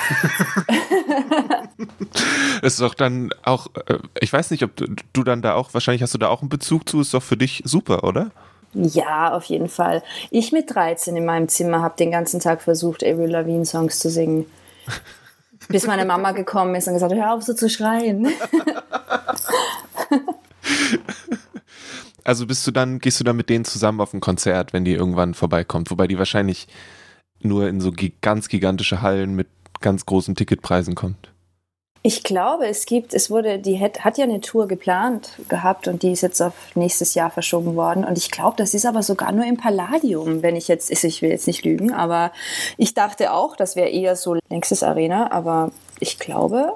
Es 2.62 2.75
ist 2.75 2.81
doch 2.81 2.94
dann 2.94 3.31
auch, 3.42 3.68
äh, 3.87 3.99
ich 4.18 4.33
weiß 4.33 4.51
nicht, 4.51 4.62
ob 4.62 4.75
du, 4.77 4.87
du 5.12 5.22
dann 5.22 5.42
da 5.42 5.55
auch, 5.55 5.75
wahrscheinlich 5.75 6.03
hast 6.03 6.14
du 6.14 6.18
da 6.18 6.29
auch 6.29 6.40
einen 6.40 6.49
Bezug 6.49 6.88
zu, 6.88 7.01
ist 7.03 7.12
doch 7.12 7.22
für 7.22 7.37
dich 7.37 7.62
super, 7.66 8.03
oder? 8.03 8.31
Ja, 8.79 9.33
auf 9.33 9.45
jeden 9.45 9.69
Fall. 9.69 10.03
Ich 10.31 10.53
mit 10.53 10.75
13 10.75 11.17
in 11.17 11.25
meinem 11.25 11.49
Zimmer 11.49 11.81
habe 11.81 11.97
den 11.97 12.11
ganzen 12.11 12.41
Tag 12.41 12.61
versucht, 12.61 13.03
Avril 13.03 13.31
Lavigne 13.31 13.65
Songs 13.65 13.99
zu 13.99 14.11
singen. 14.11 14.45
Bis 15.69 15.87
meine 15.87 16.05
Mama 16.05 16.33
gekommen 16.33 16.75
ist 16.75 16.87
und 16.87 16.93
gesagt 16.95 17.12
hat, 17.12 17.19
hör 17.19 17.33
auf 17.33 17.43
so 17.43 17.55
zu 17.55 17.71
schreien. 17.71 18.29
also 22.25 22.47
bist 22.47 22.67
du 22.67 22.71
dann, 22.71 22.99
gehst 22.99 23.19
du 23.19 23.25
dann 23.25 23.37
mit 23.37 23.49
denen 23.49 23.65
zusammen 23.65 24.03
auf 24.03 24.12
ein 24.12 24.21
Konzert, 24.21 24.75
wenn 24.75 24.85
die 24.85 24.93
irgendwann 24.93 25.33
vorbeikommt? 25.33 25.91
Wobei 25.91 26.07
die 26.07 26.19
wahrscheinlich 26.19 26.69
nur 27.41 27.67
in 27.69 27.81
so 27.81 27.93
ganz 28.21 28.49
gigantische 28.49 29.01
Hallen 29.01 29.35
mit 29.35 29.49
ganz 29.81 30.05
großen 30.05 30.37
Ticketpreisen 30.37 30.95
kommt. 30.95 31.33
Ich 32.07 32.23
glaube, 32.23 32.69
es 32.69 32.87
gibt, 32.87 33.14
es 33.14 33.31
wurde, 33.31 33.59
die 33.59 33.81
hat, 33.81 34.05
hat 34.05 34.16
ja 34.16 34.23
eine 34.23 34.40
Tour 34.40 34.69
geplant 34.69 35.40
gehabt 35.49 35.88
und 35.88 36.05
die 36.05 36.12
ist 36.12 36.21
jetzt 36.21 36.40
auf 36.40 36.55
nächstes 36.77 37.14
Jahr 37.14 37.33
verschoben 37.33 37.75
worden. 37.75 38.05
Und 38.05 38.16
ich 38.16 38.31
glaube, 38.31 38.55
das 38.59 38.75
ist 38.75 38.87
aber 38.87 39.03
sogar 39.03 39.33
nur 39.33 39.45
im 39.45 39.57
Palladium, 39.57 40.40
wenn 40.40 40.55
ich 40.55 40.69
jetzt, 40.69 40.88
ich 41.03 41.21
will 41.21 41.31
jetzt 41.31 41.49
nicht 41.49 41.64
lügen, 41.64 41.92
aber 41.92 42.31
ich 42.77 42.95
dachte 42.95 43.33
auch, 43.33 43.57
das 43.57 43.75
wäre 43.75 43.88
eher 43.88 44.14
so 44.14 44.37
nächstes 44.51 44.85
Arena, 44.85 45.33
aber 45.33 45.73
ich 45.99 46.21
glaube, 46.21 46.75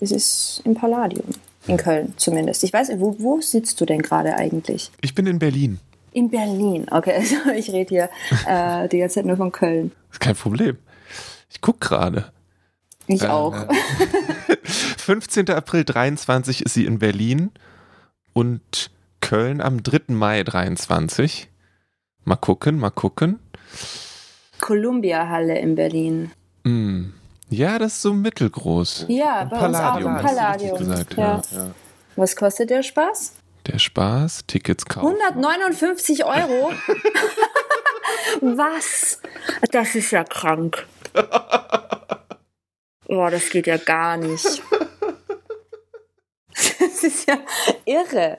es 0.00 0.12
ist 0.12 0.60
im 0.66 0.74
Palladium. 0.74 1.24
In 1.66 1.78
Köln 1.78 2.12
zumindest. 2.18 2.64
Ich 2.64 2.72
weiß, 2.74 2.90
wo, 2.98 3.16
wo 3.18 3.40
sitzt 3.40 3.80
du 3.80 3.86
denn 3.86 4.02
gerade 4.02 4.34
eigentlich? 4.34 4.90
Ich 5.00 5.14
bin 5.14 5.26
in 5.26 5.38
Berlin. 5.38 5.80
In 6.12 6.28
Berlin, 6.28 6.86
okay. 6.90 7.14
Also 7.16 7.50
ich 7.56 7.72
rede 7.72 7.88
hier 7.88 8.10
äh, 8.46 8.90
die 8.90 8.98
ganze 8.98 9.14
Zeit 9.14 9.24
nur 9.24 9.38
von 9.38 9.52
Köln. 9.52 9.92
Kein 10.20 10.36
Problem. 10.36 10.76
Ich 11.50 11.62
gucke 11.62 11.78
gerade. 11.78 12.30
Ich 13.06 13.22
äh, 13.22 13.28
auch. 13.28 13.54
15. 14.98 15.50
April 15.50 15.84
23 15.84 16.64
ist 16.64 16.74
sie 16.74 16.86
in 16.86 16.98
Berlin 16.98 17.50
und 18.32 18.90
Köln 19.20 19.60
am 19.60 19.82
3. 19.82 20.14
Mai 20.14 20.42
23. 20.42 21.48
Mal 22.24 22.36
gucken, 22.36 22.78
mal 22.78 22.90
gucken. 22.90 23.38
Columbia 24.60 25.28
Halle 25.28 25.58
in 25.58 25.74
Berlin. 25.74 26.32
Mm. 26.64 27.10
Ja, 27.50 27.78
das 27.78 27.94
ist 27.94 28.02
so 28.02 28.14
mittelgroß. 28.14 29.06
Ja, 29.08 29.44
bei 29.44 29.58
Palladium, 29.58 30.14
uns 30.14 30.20
auch 30.20 30.26
Palladium. 30.26 30.78
Gesagt, 30.78 31.16
ja. 31.16 31.42
Ja, 31.52 31.70
Was 32.16 32.34
kostet 32.34 32.70
der 32.70 32.82
Spaß? 32.82 33.32
Der 33.66 33.78
Spaß, 33.78 34.44
Tickets 34.46 34.86
kaufen. 34.86 35.16
159 35.20 36.24
Euro? 36.24 36.72
Was? 38.40 39.20
Das 39.70 39.94
ist 39.94 40.10
ja 40.10 40.24
krank. 40.24 40.86
Boah, 43.06 43.30
das 43.30 43.50
geht 43.50 43.66
ja 43.66 43.76
gar 43.76 44.16
nicht. 44.16 44.62
Das 46.78 47.02
ist 47.02 47.28
ja 47.28 47.38
irre. 47.84 48.38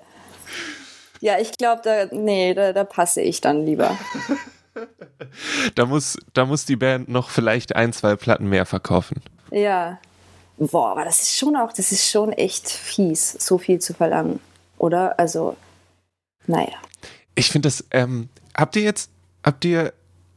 Ja, 1.20 1.40
ich 1.40 1.52
glaube, 1.58 1.82
da, 1.84 2.06
nee, 2.12 2.54
da, 2.54 2.72
da 2.72 2.84
passe 2.84 3.22
ich 3.22 3.42
dann 3.42 3.66
lieber. 3.66 3.98
da, 5.76 5.86
muss, 5.86 6.18
da 6.34 6.46
muss 6.46 6.66
die 6.66 6.76
Band 6.76 7.10
noch 7.10 7.30
vielleicht 7.30 7.76
ein, 7.76 7.94
zwei 7.94 8.16
Platten 8.16 8.48
mehr 8.48 8.66
verkaufen. 8.66 9.22
Ja. 9.52 10.00
Boah, 10.58 10.92
aber 10.92 11.04
das 11.04 11.22
ist 11.22 11.38
schon 11.38 11.56
auch, 11.56 11.74
das 11.74 11.92
ist 11.92 12.10
schon 12.10 12.32
echt 12.32 12.70
fies, 12.70 13.32
so 13.34 13.58
viel 13.58 13.80
zu 13.80 13.94
verlangen. 13.94 14.40
Oder? 14.78 15.20
Also, 15.20 15.58
naja. 16.48 16.78
Ich 17.36 17.50
finde 17.50 17.68
das, 17.68 17.84
ähm, 17.92 18.30
habt 18.56 18.76
ihr 18.76 18.84
jetzt, 18.84 19.10
habt 19.44 19.66
ihr 19.66 19.94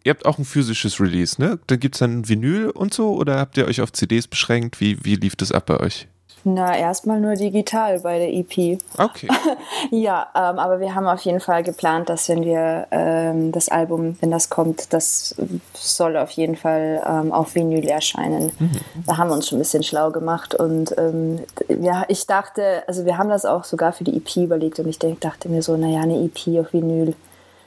ihr 0.08 0.14
habt 0.14 0.24
auch 0.24 0.38
ein 0.38 0.46
physisches 0.46 1.00
Release, 1.00 1.38
ne? 1.38 1.58
Da 1.66 1.76
gibt 1.76 1.96
es 1.96 1.98
dann 1.98 2.26
Vinyl 2.26 2.70
und 2.70 2.94
so 2.94 3.14
oder 3.14 3.38
habt 3.38 3.58
ihr 3.58 3.66
euch 3.66 3.82
auf 3.82 3.92
CDs 3.92 4.26
beschränkt? 4.26 4.80
Wie, 4.80 5.04
wie 5.04 5.16
lief 5.16 5.36
das 5.36 5.52
ab 5.52 5.66
bei 5.66 5.78
euch? 5.78 6.08
Na, 6.44 6.74
erstmal 6.74 7.20
nur 7.20 7.34
digital 7.34 8.00
bei 8.00 8.18
der 8.18 8.32
EP. 8.32 8.78
Okay. 8.96 9.28
ja, 9.90 10.28
ähm, 10.34 10.58
aber 10.58 10.80
wir 10.80 10.94
haben 10.94 11.06
auf 11.06 11.20
jeden 11.20 11.40
Fall 11.40 11.62
geplant, 11.62 12.08
dass 12.08 12.26
wenn 12.30 12.42
wir 12.42 12.86
ähm, 12.90 13.52
das 13.52 13.68
Album, 13.68 14.16
wenn 14.20 14.30
das 14.30 14.48
kommt, 14.48 14.94
das 14.94 15.34
soll 15.74 16.16
auf 16.16 16.30
jeden 16.30 16.56
Fall 16.56 17.02
ähm, 17.06 17.30
auf 17.30 17.54
Vinyl 17.54 17.86
erscheinen. 17.86 18.50
Mhm. 18.58 18.70
Da 19.04 19.18
haben 19.18 19.28
wir 19.28 19.34
uns 19.34 19.48
schon 19.48 19.58
ein 19.58 19.62
bisschen 19.62 19.82
schlau 19.82 20.10
gemacht 20.10 20.54
und 20.54 20.96
ähm, 20.96 21.40
ja, 21.68 22.06
ich 22.08 22.26
dachte, 22.26 22.82
also 22.86 23.04
wir 23.04 23.18
haben 23.18 23.28
das 23.28 23.44
auch 23.44 23.64
sogar 23.64 23.92
für 23.92 24.04
die 24.04 24.16
EP 24.16 24.36
überlegt 24.36 24.78
und 24.78 24.88
ich 24.88 24.98
denk, 24.98 25.20
dachte 25.20 25.50
mir 25.50 25.60
so, 25.60 25.76
naja, 25.76 26.00
eine 26.00 26.16
EP 26.24 26.60
auf 26.60 26.72
Vinyl, 26.72 27.14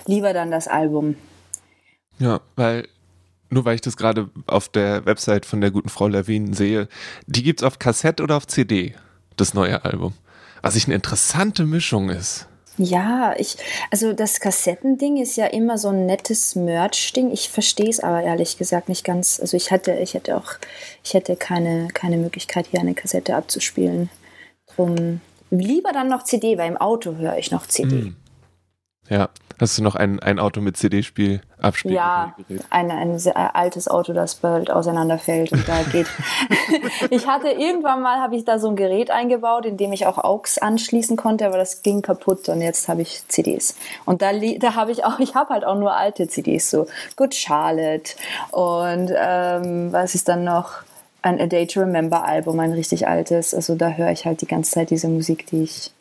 lieber 0.08 0.34
dann 0.34 0.50
das 0.50 0.68
Album. 0.68 1.18
Ja, 2.22 2.40
weil 2.56 2.88
nur 3.50 3.66
weil 3.66 3.76
ich 3.76 3.82
das 3.82 3.98
gerade 3.98 4.30
auf 4.46 4.70
der 4.70 5.06
Website 5.06 5.46
von 5.46 5.60
der 5.60 5.72
guten 5.72 5.90
Frau 5.90 6.08
Lawin 6.08 6.54
sehe, 6.54 6.88
die 7.26 7.44
gibt 7.44 7.62
es 7.62 7.68
auf 7.68 7.80
Kassette 7.80 8.24
oder 8.24 8.38
auf 8.38 8.48
CD, 8.48 8.94
das 9.36 9.54
neue 9.54 9.84
Album. 9.84 10.14
Was 10.62 10.76
ich 10.76 10.86
eine 10.86 10.96
interessante 10.96 11.66
Mischung 11.66 12.10
ist. 12.10 12.48
Ja, 12.78 13.34
ich, 13.38 13.58
also 13.90 14.14
das 14.14 14.40
Kassettending 14.40 15.18
ist 15.18 15.36
ja 15.36 15.48
immer 15.48 15.78
so 15.78 15.90
ein 15.90 16.06
nettes 16.06 16.56
Merch-Ding. 16.56 17.32
Ich 17.32 17.50
verstehe 17.50 17.90
es 17.90 18.00
aber 18.00 18.22
ehrlich 18.22 18.58
gesagt 18.58 18.88
nicht 18.88 19.04
ganz. 19.04 19.40
Also 19.40 19.58
ich 19.58 19.72
hätte, 19.72 19.94
ich 19.94 20.14
hätte 20.14 20.38
auch, 20.38 20.54
ich 21.04 21.14
hätte 21.14 21.36
keine, 21.36 21.90
keine 21.90 22.18
Möglichkeit, 22.18 22.68
hier 22.68 22.80
eine 22.80 22.94
Kassette 22.94 23.36
abzuspielen. 23.36 24.10
Drum 24.76 25.20
lieber 25.50 25.92
dann 25.92 26.08
noch 26.08 26.24
CD, 26.24 26.58
weil 26.58 26.70
im 26.70 26.78
Auto 26.78 27.16
höre 27.16 27.38
ich 27.38 27.52
noch 27.52 27.66
CD. 27.66 27.96
Mm. 27.96 28.16
Ja, 29.10 29.30
hast 29.62 29.78
du 29.78 29.84
noch 29.84 29.96
ein, 29.96 30.20
ein 30.20 30.40
Auto 30.40 30.60
mit 30.60 30.76
CD-Spiel 30.76 31.42
abspielen? 31.60 31.96
Ja, 31.96 32.36
ein, 32.72 32.90
ein 32.90 33.20
sehr 33.20 33.56
altes 33.56 33.88
Auto, 33.88 34.12
das 34.12 34.36
bald 34.36 34.72
auseinanderfällt 34.72 35.52
und 35.52 35.68
da 35.68 35.84
geht. 35.84 36.08
ich 37.12 37.28
hatte 37.28 37.50
irgendwann 37.50 38.02
mal, 38.02 38.20
habe 38.20 38.36
ich 38.36 38.44
da 38.44 38.58
so 38.58 38.68
ein 38.70 38.76
Gerät 38.76 39.12
eingebaut, 39.12 39.68
in 39.68 39.78
dem 39.78 39.94
ich 39.94 40.08
auch 40.08 40.18
AUX 40.18 40.58
anschließen 40.58 41.16
konnte, 41.16 41.46
aber 41.46 41.58
das 41.58 41.84
ging 41.84 42.02
kaputt 42.02 42.50
und 42.50 42.62
jetzt 42.62 42.90
habe 42.90 43.04
ich 43.04 43.24
CDs. 43.28 43.76
Und 44.06 44.24
da, 44.24 44.32
da 44.34 44.76
habe 44.76 44.92
ich 44.92 45.06
auch, 45.06 45.20
ich 45.20 45.36
habe 45.36 45.54
halt 45.54 45.64
auch 45.64 45.78
nur 45.78 45.96
alte 45.96 46.28
CDs, 46.28 46.72
so 46.72 46.88
Good 47.16 47.36
Charlotte 47.36 48.16
und 48.50 49.14
ähm, 49.16 49.94
was 49.94 50.16
ist 50.16 50.28
dann 50.28 50.44
noch? 50.44 50.82
Ein 51.24 51.40
A 51.40 51.46
Day 51.46 51.68
to 51.68 51.82
Remember 51.82 52.26
Album, 52.26 52.60
ein 52.60 52.74
richtig 52.74 53.08
altes. 53.08 53.54
Also 53.54 53.76
da 53.76 53.90
höre 53.90 54.10
ich 54.10 54.26
halt 54.26 54.42
die 54.42 54.48
ganze 54.48 54.72
Zeit 54.72 54.90
diese 54.90 55.08
Musik, 55.08 55.46
die 55.46 55.62
ich 55.62 55.92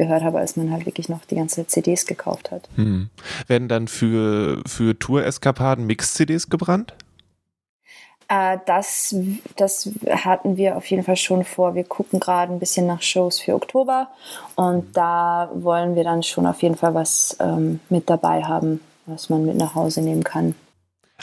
gehört 0.00 0.22
habe, 0.22 0.38
als 0.38 0.56
man 0.56 0.72
halt 0.72 0.86
wirklich 0.86 1.10
noch 1.10 1.24
die 1.26 1.36
ganze 1.36 1.66
CDs 1.66 2.06
gekauft 2.06 2.50
hat. 2.50 2.68
Hm. 2.76 3.10
Werden 3.46 3.68
dann 3.68 3.86
für, 3.86 4.62
für 4.66 4.98
Tour-Eskapaden 4.98 5.86
Mix-CDs 5.86 6.48
gebrannt? 6.48 6.94
Äh, 8.28 8.58
das, 8.64 9.14
das 9.56 9.90
hatten 10.08 10.56
wir 10.56 10.78
auf 10.78 10.86
jeden 10.86 11.02
Fall 11.02 11.16
schon 11.16 11.44
vor. 11.44 11.74
Wir 11.74 11.84
gucken 11.84 12.18
gerade 12.18 12.50
ein 12.50 12.58
bisschen 12.58 12.86
nach 12.86 13.02
Shows 13.02 13.40
für 13.40 13.54
Oktober 13.54 14.08
und 14.54 14.96
da 14.96 15.50
wollen 15.52 15.94
wir 15.96 16.04
dann 16.04 16.22
schon 16.22 16.46
auf 16.46 16.62
jeden 16.62 16.76
Fall 16.76 16.94
was 16.94 17.36
ähm, 17.40 17.80
mit 17.90 18.08
dabei 18.08 18.42
haben, 18.42 18.80
was 19.04 19.28
man 19.28 19.44
mit 19.44 19.56
nach 19.56 19.74
Hause 19.74 20.00
nehmen 20.00 20.24
kann. 20.24 20.54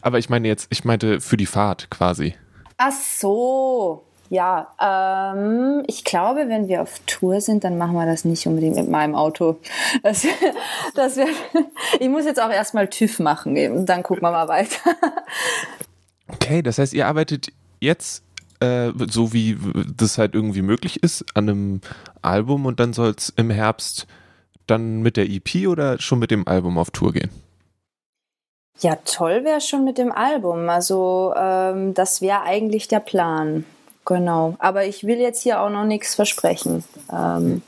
Aber 0.03 0.19
ich 0.19 0.29
meine 0.29 0.47
jetzt, 0.47 0.67
ich 0.69 0.85
meinte 0.85 1.19
für 1.19 1.37
die 1.37 1.47
Fahrt 1.47 1.89
quasi. 1.89 2.35
Ach 2.77 2.91
so, 2.91 4.03
ja, 4.29 4.67
ähm, 4.81 5.83
ich 5.87 6.03
glaube, 6.03 6.49
wenn 6.49 6.67
wir 6.67 6.81
auf 6.81 6.99
Tour 7.05 7.41
sind, 7.41 7.63
dann 7.63 7.77
machen 7.77 7.93
wir 7.93 8.05
das 8.05 8.25
nicht 8.25 8.45
unbedingt 8.47 8.75
mit 8.75 8.89
meinem 8.89 9.15
Auto. 9.15 9.57
Das, 10.03 10.25
das 10.95 11.15
wär, 11.17 11.27
ich 11.99 12.09
muss 12.09 12.25
jetzt 12.25 12.41
auch 12.41 12.49
erstmal 12.49 12.87
TÜV 12.87 13.19
machen, 13.19 13.57
und 13.71 13.85
dann 13.87 14.03
gucken 14.03 14.23
wir 14.23 14.31
mal 14.31 14.47
weiter. 14.47 14.79
Okay, 16.29 16.61
das 16.61 16.77
heißt, 16.77 16.93
ihr 16.93 17.07
arbeitet 17.07 17.53
jetzt 17.79 18.23
äh, 18.59 18.91
so 19.09 19.33
wie 19.33 19.57
das 19.95 20.17
halt 20.17 20.33
irgendwie 20.33 20.61
möglich 20.61 21.03
ist 21.03 21.25
an 21.35 21.49
einem 21.49 21.81
Album 22.21 22.65
und 22.65 22.79
dann 22.79 22.93
soll 22.93 23.13
es 23.15 23.29
im 23.29 23.49
Herbst 23.49 24.07
dann 24.65 25.01
mit 25.01 25.17
der 25.17 25.29
EP 25.29 25.67
oder 25.67 25.99
schon 25.99 26.19
mit 26.19 26.31
dem 26.31 26.47
Album 26.47 26.77
auf 26.77 26.91
Tour 26.91 27.13
gehen? 27.13 27.29
Ja, 28.79 28.97
toll 29.05 29.43
wäre 29.43 29.61
schon 29.61 29.83
mit 29.83 29.97
dem 29.97 30.11
Album. 30.11 30.69
Also 30.69 31.33
ähm, 31.35 31.93
das 31.93 32.21
wäre 32.21 32.43
eigentlich 32.43 32.87
der 32.87 32.99
Plan. 32.99 33.65
Genau, 34.07 34.55
aber 34.59 34.85
ich 34.85 35.03
will 35.03 35.19
jetzt 35.19 35.43
hier 35.43 35.61
auch 35.61 35.69
noch 35.69 35.83
nichts 35.83 36.15
versprechen. 36.15 36.85
Ähm, 37.11 37.61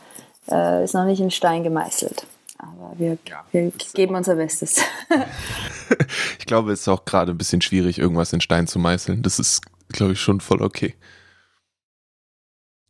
äh, 0.49 0.86
ist 0.86 0.93
noch 0.93 1.04
nicht 1.04 1.19
in 1.19 1.32
Stein 1.32 1.63
gemeißelt. 1.63 2.25
Aber 2.58 2.93
wir, 2.97 3.17
ja, 3.28 3.43
wir 3.52 3.73
geben 3.93 4.15
unser 4.15 4.36
Bestes. 4.36 4.82
ich 6.39 6.45
glaube, 6.45 6.71
es 6.71 6.82
ist 6.82 6.88
auch 6.88 7.04
gerade 7.04 7.34
ein 7.34 7.38
bisschen 7.38 7.62
schwierig, 7.62 7.99
irgendwas 7.99 8.32
in 8.32 8.39
Stein 8.39 8.67
zu 8.67 8.80
meißeln. 8.80 9.21
Das 9.21 9.38
ist, 9.38 9.62
glaube 9.89 10.13
ich, 10.13 10.21
schon 10.21 10.39
voll 10.39 10.62
okay. 10.62 10.95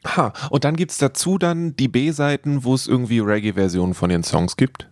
Ha, 0.05 0.31
und 0.51 0.63
dann 0.63 0.75
gibt 0.75 0.91
es 0.91 0.99
dazu 0.99 1.39
dann 1.39 1.75
die 1.75 1.87
B-Seiten, 1.87 2.63
wo 2.63 2.75
es 2.75 2.85
irgendwie 2.85 3.19
Reggae-Versionen 3.19 3.95
von 3.95 4.11
den 4.11 4.23
Songs 4.23 4.57
gibt, 4.57 4.87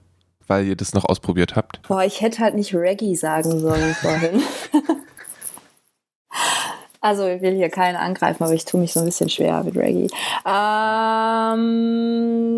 weil 0.48 0.66
ihr 0.66 0.76
das 0.76 0.96
noch 0.96 1.06
ausprobiert 1.06 1.56
habt. 1.56 1.84
Boah, 1.88 2.04
ich 2.04 2.22
hätte 2.22 2.40
halt 2.40 2.56
nicht 2.56 2.74
Reggae 2.74 3.14
sagen 3.14 3.60
sollen 3.60 3.94
vorhin. 3.94 4.42
Also 7.02 7.28
ich 7.28 7.42
will 7.42 7.56
hier 7.56 7.70
keinen 7.70 7.96
angreifen, 7.96 8.44
aber 8.44 8.54
ich 8.54 8.66
tue 8.66 8.80
mich 8.80 8.94
so 8.94 9.00
ein 9.00 9.06
bisschen 9.06 9.30
schwer 9.30 9.64
mit 9.64 9.76
Reggae. 9.76 10.08
Ähm, 10.46 11.64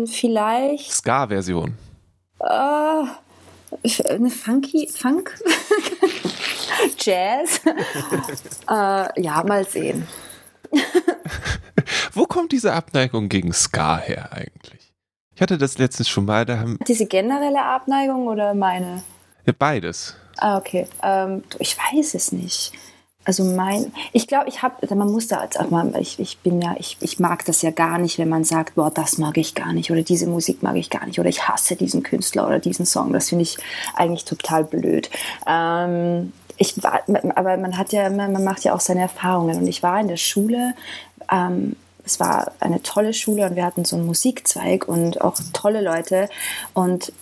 vielleicht. 0.06 0.92
Ska-Version. 0.92 1.74
Äh, 2.40 3.04
eine 4.08 4.30
funky 4.30 4.88
Funk? 4.88 5.38
Jazz? 6.98 7.60
äh, 8.70 9.20
ja, 9.20 9.42
mal 9.44 9.66
sehen. 9.66 10.06
Wo 12.12 12.24
kommt 12.24 12.52
diese 12.52 12.72
Abneigung 12.72 13.28
gegen 13.28 13.52
Ska 13.52 13.98
her 13.98 14.32
eigentlich? 14.32 14.92
Ich 15.34 15.42
hatte 15.42 15.58
das 15.58 15.78
letztens 15.78 16.08
schon 16.08 16.26
mal. 16.26 16.44
Da 16.44 16.58
haben 16.58 16.78
Diese 16.86 17.06
generelle 17.06 17.62
Abneigung 17.62 18.26
oder 18.26 18.54
meine? 18.54 19.02
Ja, 19.46 19.54
beides. 19.58 20.16
Ah, 20.36 20.58
okay. 20.58 20.86
Ähm, 21.02 21.42
ich 21.58 21.76
weiß 21.76 22.14
es 22.14 22.32
nicht. 22.32 22.72
Also 23.24 23.44
mein, 23.44 23.92
ich 24.12 24.26
glaube, 24.26 24.48
ich 24.48 24.62
habe, 24.62 24.94
man 24.94 25.12
muss 25.12 25.28
da 25.28 25.46
ich, 25.98 26.18
ich 26.18 26.38
bin 26.38 26.60
ja, 26.62 26.74
ich, 26.78 26.96
ich 27.00 27.20
mag 27.20 27.44
das 27.44 27.60
ja 27.60 27.70
gar 27.70 27.98
nicht, 27.98 28.18
wenn 28.18 28.30
man 28.30 28.44
sagt, 28.44 28.76
boah, 28.76 28.90
das 28.90 29.18
mag 29.18 29.36
ich 29.36 29.54
gar 29.54 29.74
nicht 29.74 29.90
oder 29.90 30.02
diese 30.02 30.26
Musik 30.26 30.62
mag 30.62 30.76
ich 30.76 30.88
gar 30.88 31.04
nicht 31.06 31.20
oder 31.20 31.28
ich 31.28 31.46
hasse 31.46 31.76
diesen 31.76 32.02
Künstler 32.02 32.46
oder 32.46 32.58
diesen 32.58 32.86
Song. 32.86 33.12
Das 33.12 33.28
finde 33.28 33.42
ich 33.42 33.58
eigentlich 33.94 34.24
total 34.24 34.64
blöd. 34.64 35.10
Ähm, 35.46 36.32
ich 36.56 36.82
war, 36.82 37.00
aber 37.34 37.56
man 37.58 37.76
hat 37.76 37.92
ja, 37.92 38.08
man 38.08 38.42
macht 38.42 38.64
ja 38.64 38.74
auch 38.74 38.80
seine 38.80 39.02
Erfahrungen 39.02 39.58
und 39.58 39.66
ich 39.66 39.82
war 39.82 40.00
in 40.00 40.08
der 40.08 40.16
Schule. 40.16 40.74
Ähm, 41.30 41.76
es 42.04 42.20
war 42.20 42.52
eine 42.60 42.82
tolle 42.82 43.12
Schule 43.12 43.46
und 43.46 43.54
wir 43.54 43.64
hatten 43.64 43.84
so 43.84 43.96
einen 43.96 44.06
Musikzweig 44.06 44.88
und 44.88 45.20
auch 45.20 45.38
tolle 45.52 45.82
Leute 45.82 46.28
und 46.72 47.12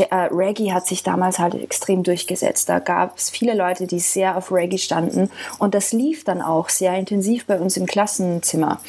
Reggae 0.00 0.72
hat 0.72 0.86
sich 0.86 1.02
damals 1.02 1.38
halt 1.38 1.54
extrem 1.54 2.02
durchgesetzt. 2.02 2.68
Da 2.68 2.78
gab 2.78 3.16
es 3.16 3.30
viele 3.30 3.54
Leute, 3.54 3.86
die 3.86 4.00
sehr 4.00 4.36
auf 4.36 4.52
Reggae 4.52 4.78
standen 4.78 5.30
und 5.58 5.74
das 5.74 5.92
lief 5.92 6.24
dann 6.24 6.42
auch 6.42 6.68
sehr 6.68 6.94
intensiv 6.94 7.46
bei 7.46 7.58
uns 7.58 7.76
im 7.76 7.86
Klassenzimmer. 7.86 8.80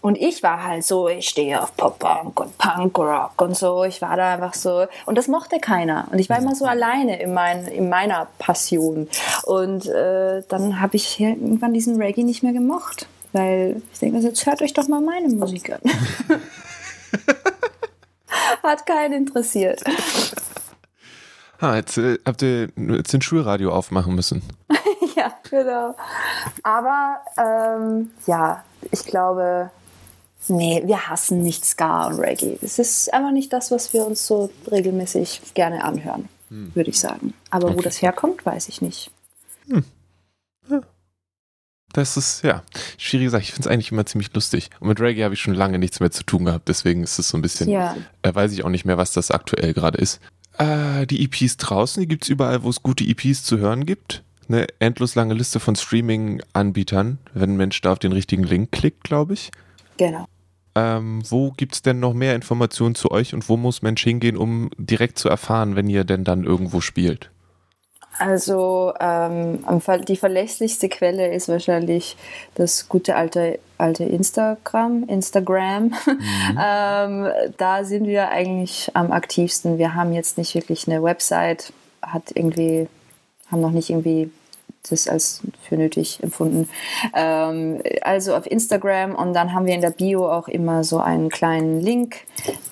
Und 0.00 0.16
ich 0.16 0.42
war 0.42 0.62
halt 0.64 0.84
so, 0.84 1.08
ich 1.08 1.28
stehe 1.28 1.60
auf 1.60 1.76
Pop-Punk 1.76 2.38
und 2.38 2.56
Punk-Rock 2.56 3.40
und 3.42 3.56
so. 3.56 3.82
Ich 3.82 4.00
war 4.00 4.16
da 4.16 4.34
einfach 4.34 4.54
so. 4.54 4.86
Und 5.06 5.18
das 5.18 5.26
mochte 5.26 5.58
keiner. 5.58 6.06
Und 6.12 6.20
ich 6.20 6.30
war 6.30 6.38
immer 6.38 6.54
so 6.54 6.66
alleine 6.66 7.20
in, 7.20 7.34
mein, 7.34 7.66
in 7.66 7.88
meiner 7.88 8.28
Passion. 8.38 9.08
Und 9.42 9.86
äh, 9.86 10.42
dann 10.48 10.80
habe 10.80 10.96
ich 10.96 11.18
irgendwann 11.18 11.74
diesen 11.74 12.00
Reggae 12.00 12.22
nicht 12.22 12.44
mehr 12.44 12.52
gemocht. 12.52 13.08
Weil 13.32 13.82
ich 13.92 13.98
denke, 13.98 14.16
also 14.16 14.28
jetzt 14.28 14.46
hört 14.46 14.62
euch 14.62 14.72
doch 14.72 14.86
mal 14.86 15.00
meine 15.00 15.28
Musik 15.28 15.72
an. 15.72 15.80
Hat 18.62 18.86
keinen 18.86 19.14
interessiert. 19.14 19.82
Ha, 21.60 21.76
jetzt 21.76 21.98
äh, 21.98 22.18
habt 22.24 22.42
ihr 22.42 22.68
jetzt 22.76 23.12
den 23.12 23.22
Schulradio 23.22 23.72
aufmachen 23.72 24.14
müssen. 24.14 24.42
ja, 25.16 25.32
genau. 25.50 25.94
Aber 26.62 27.18
ähm, 27.36 28.10
ja, 28.26 28.64
ich 28.90 29.04
glaube, 29.04 29.70
nee, 30.48 30.82
wir 30.84 31.08
hassen 31.08 31.42
nicht 31.42 31.64
Ska 31.64 32.06
und 32.06 32.20
Reggae. 32.20 32.58
Es 32.62 32.78
ist 32.78 33.12
einfach 33.12 33.32
nicht 33.32 33.52
das, 33.52 33.70
was 33.70 33.92
wir 33.92 34.06
uns 34.06 34.26
so 34.26 34.50
regelmäßig 34.70 35.54
gerne 35.54 35.84
anhören, 35.84 36.28
hm. 36.48 36.74
würde 36.74 36.90
ich 36.90 37.00
sagen. 37.00 37.34
Aber 37.50 37.68
okay. 37.68 37.76
wo 37.76 37.80
das 37.82 38.02
herkommt, 38.02 38.44
weiß 38.44 38.68
ich 38.68 38.82
nicht. 38.82 39.10
Hm. 39.68 39.84
Das 41.92 42.16
ist, 42.16 42.44
ja, 42.44 42.62
schwierig 42.98 43.26
gesagt. 43.26 43.44
Ich 43.44 43.52
finde 43.52 43.68
es 43.68 43.72
eigentlich 43.72 43.92
immer 43.92 44.04
ziemlich 44.04 44.32
lustig. 44.34 44.70
Und 44.80 44.88
mit 44.88 45.00
Reggae 45.00 45.24
habe 45.24 45.34
ich 45.34 45.40
schon 45.40 45.54
lange 45.54 45.78
nichts 45.78 46.00
mehr 46.00 46.10
zu 46.10 46.22
tun 46.22 46.44
gehabt. 46.44 46.68
Deswegen 46.68 47.02
ist 47.02 47.18
es 47.18 47.30
so 47.30 47.38
ein 47.38 47.42
bisschen, 47.42 47.70
ja. 47.70 47.96
äh, 48.22 48.34
weiß 48.34 48.52
ich 48.52 48.64
auch 48.64 48.68
nicht 48.68 48.84
mehr, 48.84 48.98
was 48.98 49.12
das 49.12 49.30
aktuell 49.30 49.72
gerade 49.72 49.98
ist. 49.98 50.20
Äh, 50.58 51.06
die 51.06 51.24
EPs 51.24 51.56
draußen, 51.56 52.00
die 52.00 52.08
gibt 52.08 52.24
es 52.24 52.28
überall, 52.28 52.62
wo 52.62 52.68
es 52.68 52.82
gute 52.82 53.04
EPs 53.04 53.44
zu 53.44 53.58
hören 53.58 53.86
gibt. 53.86 54.22
Eine 54.48 54.66
endlos 54.78 55.14
lange 55.14 55.34
Liste 55.34 55.60
von 55.60 55.76
Streaming-Anbietern, 55.76 57.18
wenn 57.34 57.50
ein 57.50 57.56
Mensch 57.56 57.80
da 57.80 57.92
auf 57.92 57.98
den 57.98 58.12
richtigen 58.12 58.44
Link 58.44 58.72
klickt, 58.72 59.04
glaube 59.04 59.34
ich. 59.34 59.50
Genau. 59.98 60.26
Ähm, 60.74 61.22
wo 61.28 61.52
gibt 61.52 61.74
es 61.74 61.82
denn 61.82 62.00
noch 62.00 62.14
mehr 62.14 62.34
Informationen 62.34 62.94
zu 62.94 63.10
euch 63.10 63.34
und 63.34 63.48
wo 63.48 63.56
muss 63.56 63.82
Mensch 63.82 64.02
hingehen, 64.02 64.36
um 64.36 64.70
direkt 64.78 65.18
zu 65.18 65.28
erfahren, 65.28 65.76
wenn 65.76 65.88
ihr 65.88 66.04
denn 66.04 66.24
dann 66.24 66.44
irgendwo 66.44 66.80
spielt? 66.80 67.30
Also 68.18 68.92
ähm, 69.00 69.64
die 70.06 70.16
verlässlichste 70.16 70.88
Quelle 70.88 71.32
ist 71.32 71.48
wahrscheinlich 71.48 72.16
das 72.54 72.88
gute 72.88 73.14
alte, 73.14 73.58
alte 73.78 74.04
Instagram. 74.04 75.04
Instagram. 75.08 75.94
Mhm. 76.18 76.58
ähm, 76.60 77.28
da 77.58 77.84
sind 77.84 78.06
wir 78.06 78.28
eigentlich 78.28 78.90
am 78.94 79.12
aktivsten. 79.12 79.78
Wir 79.78 79.94
haben 79.94 80.12
jetzt 80.12 80.36
nicht 80.36 80.54
wirklich 80.54 80.88
eine 80.88 81.02
Website, 81.02 81.72
hat 82.02 82.32
irgendwie, 82.34 82.88
haben 83.50 83.60
noch 83.60 83.70
nicht 83.70 83.90
irgendwie 83.90 84.30
das 84.90 85.08
als 85.08 85.40
für 85.62 85.76
nötig 85.76 86.22
empfunden. 86.22 86.68
Ähm, 87.14 87.82
also 88.02 88.34
auf 88.34 88.50
Instagram 88.50 89.14
und 89.14 89.34
dann 89.34 89.52
haben 89.52 89.66
wir 89.66 89.74
in 89.74 89.80
der 89.80 89.90
Bio 89.90 90.28
auch 90.30 90.48
immer 90.48 90.84
so 90.84 90.98
einen 90.98 91.28
kleinen 91.28 91.80
Link, 91.80 92.16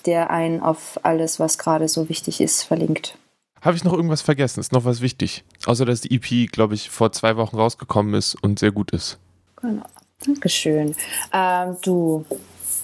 der 0.05 0.29
einen 0.29 0.61
auf 0.61 0.99
alles, 1.03 1.39
was 1.39 1.57
gerade 1.57 1.87
so 1.87 2.09
wichtig 2.09 2.41
ist, 2.41 2.63
verlinkt. 2.63 3.17
Habe 3.61 3.75
ich 3.75 3.83
noch 3.83 3.93
irgendwas 3.93 4.21
vergessen? 4.21 4.59
Ist 4.59 4.71
noch 4.71 4.85
was 4.85 5.01
wichtig? 5.01 5.43
Außer, 5.65 5.85
dass 5.85 6.01
die 6.01 6.15
EP, 6.15 6.51
glaube 6.51 6.75
ich, 6.75 6.89
vor 6.89 7.11
zwei 7.11 7.37
Wochen 7.37 7.55
rausgekommen 7.55 8.13
ist 8.13 8.35
und 8.35 8.59
sehr 8.59 8.71
gut 8.71 8.91
ist. 8.91 9.17
Genau. 9.57 9.83
Dankeschön. 10.25 10.95
Ähm, 11.31 11.77
du, 11.81 12.25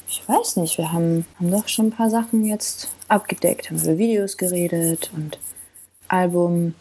ich 0.07 0.21
weiß 0.27 0.57
nicht, 0.57 0.77
wir 0.77 0.91
haben, 0.91 1.25
haben 1.39 1.51
doch 1.51 1.67
schon 1.67 1.87
ein 1.87 1.91
paar 1.91 2.09
Sachen 2.09 2.45
jetzt 2.45 2.89
abgedeckt. 3.07 3.69
Haben 3.69 3.81
über 3.81 3.97
Videos 3.97 4.37
geredet 4.37 5.11
und 5.15 5.39
Album. 6.07 6.75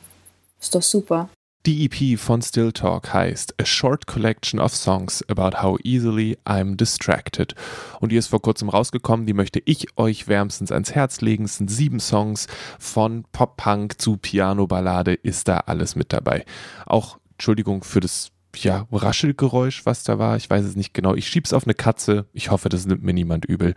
Ist 0.61 0.75
doch 0.75 0.83
super. 0.83 1.29
Die 1.65 1.85
EP 1.85 2.19
von 2.19 2.43
Still 2.43 2.73
Talk 2.73 3.15
heißt 3.15 3.55
A 3.61 3.65
Short 3.65 4.09
Collection 4.09 4.59
of 4.59 4.75
Songs 4.75 5.25
About 5.29 5.63
How 5.63 5.79
Easily 5.85 6.37
I'm 6.45 6.75
Distracted. 6.75 7.55
Und 8.01 8.11
die 8.11 8.17
ist 8.17 8.27
vor 8.27 8.43
kurzem 8.43 8.69
rausgekommen, 8.69 9.27
die 9.27 9.33
möchte 9.33 9.63
ich 9.65 9.87
euch 9.97 10.27
wärmstens 10.27 10.73
ans 10.73 10.93
Herz 10.93 11.21
legen. 11.21 11.45
Es 11.45 11.59
sind 11.59 11.71
sieben 11.71 12.01
Songs 12.01 12.49
von 12.81 13.25
Pop-Punk 13.31 14.01
zu 14.01 14.17
Piano-Ballade, 14.17 15.15
ist 15.15 15.47
da 15.47 15.59
alles 15.59 15.95
mit 15.95 16.13
dabei. 16.13 16.45
Auch, 16.85 17.19
Entschuldigung 17.35 17.85
für 17.85 18.01
das 18.01 18.33
ja, 18.57 18.87
Raschelgeräusch, 18.93 19.87
was 19.87 20.05
da 20.05 20.19
war. 20.19 20.37
Ich 20.37 20.49
weiß 20.49 20.65
es 20.65 20.77
nicht 20.77 20.95
genau. 20.95 21.15
Ich 21.15 21.29
schieb's 21.29 21.53
auf 21.53 21.65
eine 21.65 21.75
Katze. 21.75 22.27
Ich 22.33 22.51
hoffe, 22.51 22.69
das 22.69 22.87
nimmt 22.87 23.03
mir 23.03 23.15
niemand 23.15 23.45
übel. 23.45 23.75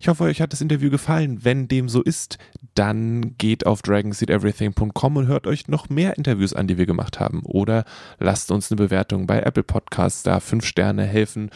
Ich 0.00 0.08
hoffe, 0.08 0.24
euch 0.24 0.40
hat 0.40 0.52
das 0.52 0.60
Interview 0.60 0.90
gefallen. 0.90 1.44
Wenn 1.44 1.68
dem 1.68 1.88
so 1.88 2.02
ist, 2.02 2.38
dann 2.74 3.36
geht 3.36 3.66
auf 3.66 3.82
dragonseedeverything.com 3.82 5.16
und 5.16 5.26
hört 5.26 5.46
euch 5.46 5.68
noch 5.68 5.88
mehr 5.88 6.16
Interviews 6.16 6.54
an, 6.54 6.66
die 6.66 6.78
wir 6.78 6.86
gemacht 6.86 7.20
haben. 7.20 7.42
Oder 7.44 7.84
lasst 8.18 8.50
uns 8.50 8.70
eine 8.70 8.76
Bewertung 8.76 9.26
bei 9.26 9.40
Apple 9.40 9.62
Podcasts 9.64 10.22
da. 10.22 10.40
Fünf 10.40 10.64
Sterne 10.64 11.04
helfen 11.04 11.50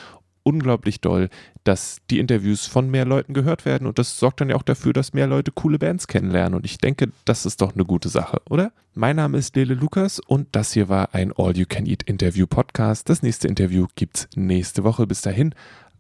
unglaublich 0.47 1.01
doll, 1.01 1.29
dass 1.65 1.99
die 2.09 2.21
Interviews 2.21 2.67
von 2.67 2.89
mehr 2.89 3.05
Leuten 3.05 3.35
gehört 3.35 3.65
werden 3.65 3.87
und 3.87 3.99
das 3.99 4.19
sorgt 4.19 4.41
dann 4.41 4.49
ja 4.49 4.57
auch 4.57 4.63
dafür, 4.63 4.93
dass 4.93 5.13
mehr 5.13 5.27
Leute 5.27 5.51
coole 5.51 5.79
Bands 5.79 6.07
kennenlernen 6.07 6.55
und 6.55 6.65
ich 6.65 6.79
denke, 6.79 7.09
das 7.25 7.45
ist 7.45 7.61
doch 7.61 7.75
eine 7.75 7.85
gute 7.85 8.09
Sache, 8.09 8.41
oder? 8.49 8.71
Mein 8.95 9.17
Name 9.17 9.39
ist 9.39 9.57
Lele 9.57 9.75
Lukas 9.75 10.21
und 10.21 10.55
das 10.55 10.73
hier 10.73 10.89
war 10.89 11.15
ein 11.15 11.33
All 11.37 11.57
You 11.57 11.67
Can 11.69 11.85
Eat 11.85 12.05
Interview 12.05 12.47
Podcast. 12.47 13.11
Das 13.11 13.23
nächste 13.23 13.49
Interview 13.49 13.87
gibt's 13.97 14.29
nächste 14.37 14.85
Woche. 14.85 15.07
Bis 15.07 15.21
dahin, 15.21 15.53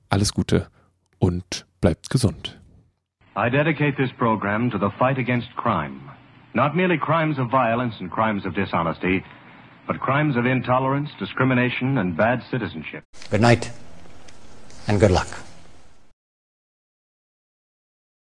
alles 0.09 0.33
Gute 0.33 0.69
und 1.19 1.67
bleibt 1.81 2.09
gesund. 2.09 2.61
I 3.37 3.51
dedicate 3.51 3.97
this 3.97 4.13
program 4.17 4.71
to 4.71 4.79
the 4.79 4.91
fight 4.97 5.19
against 5.19 5.49
crime. 5.57 6.01
Not 6.55 6.75
merely 6.75 6.97
crimes 6.97 7.39
of 7.39 7.51
violence 7.51 7.97
and 8.01 8.11
crimes 8.11 8.47
of 8.47 8.55
dishonesty, 8.55 9.23
but 9.87 9.99
crimes 9.99 10.37
of 10.37 10.47
intolerance, 10.47 11.11
discrimination 11.19 11.99
and 11.99 12.17
bad 12.17 12.43
citizenship. 12.51 13.03
Good 13.31 13.43
night. 13.43 13.71
And 14.89 15.01
good 15.01 15.11
luck. 15.11 15.46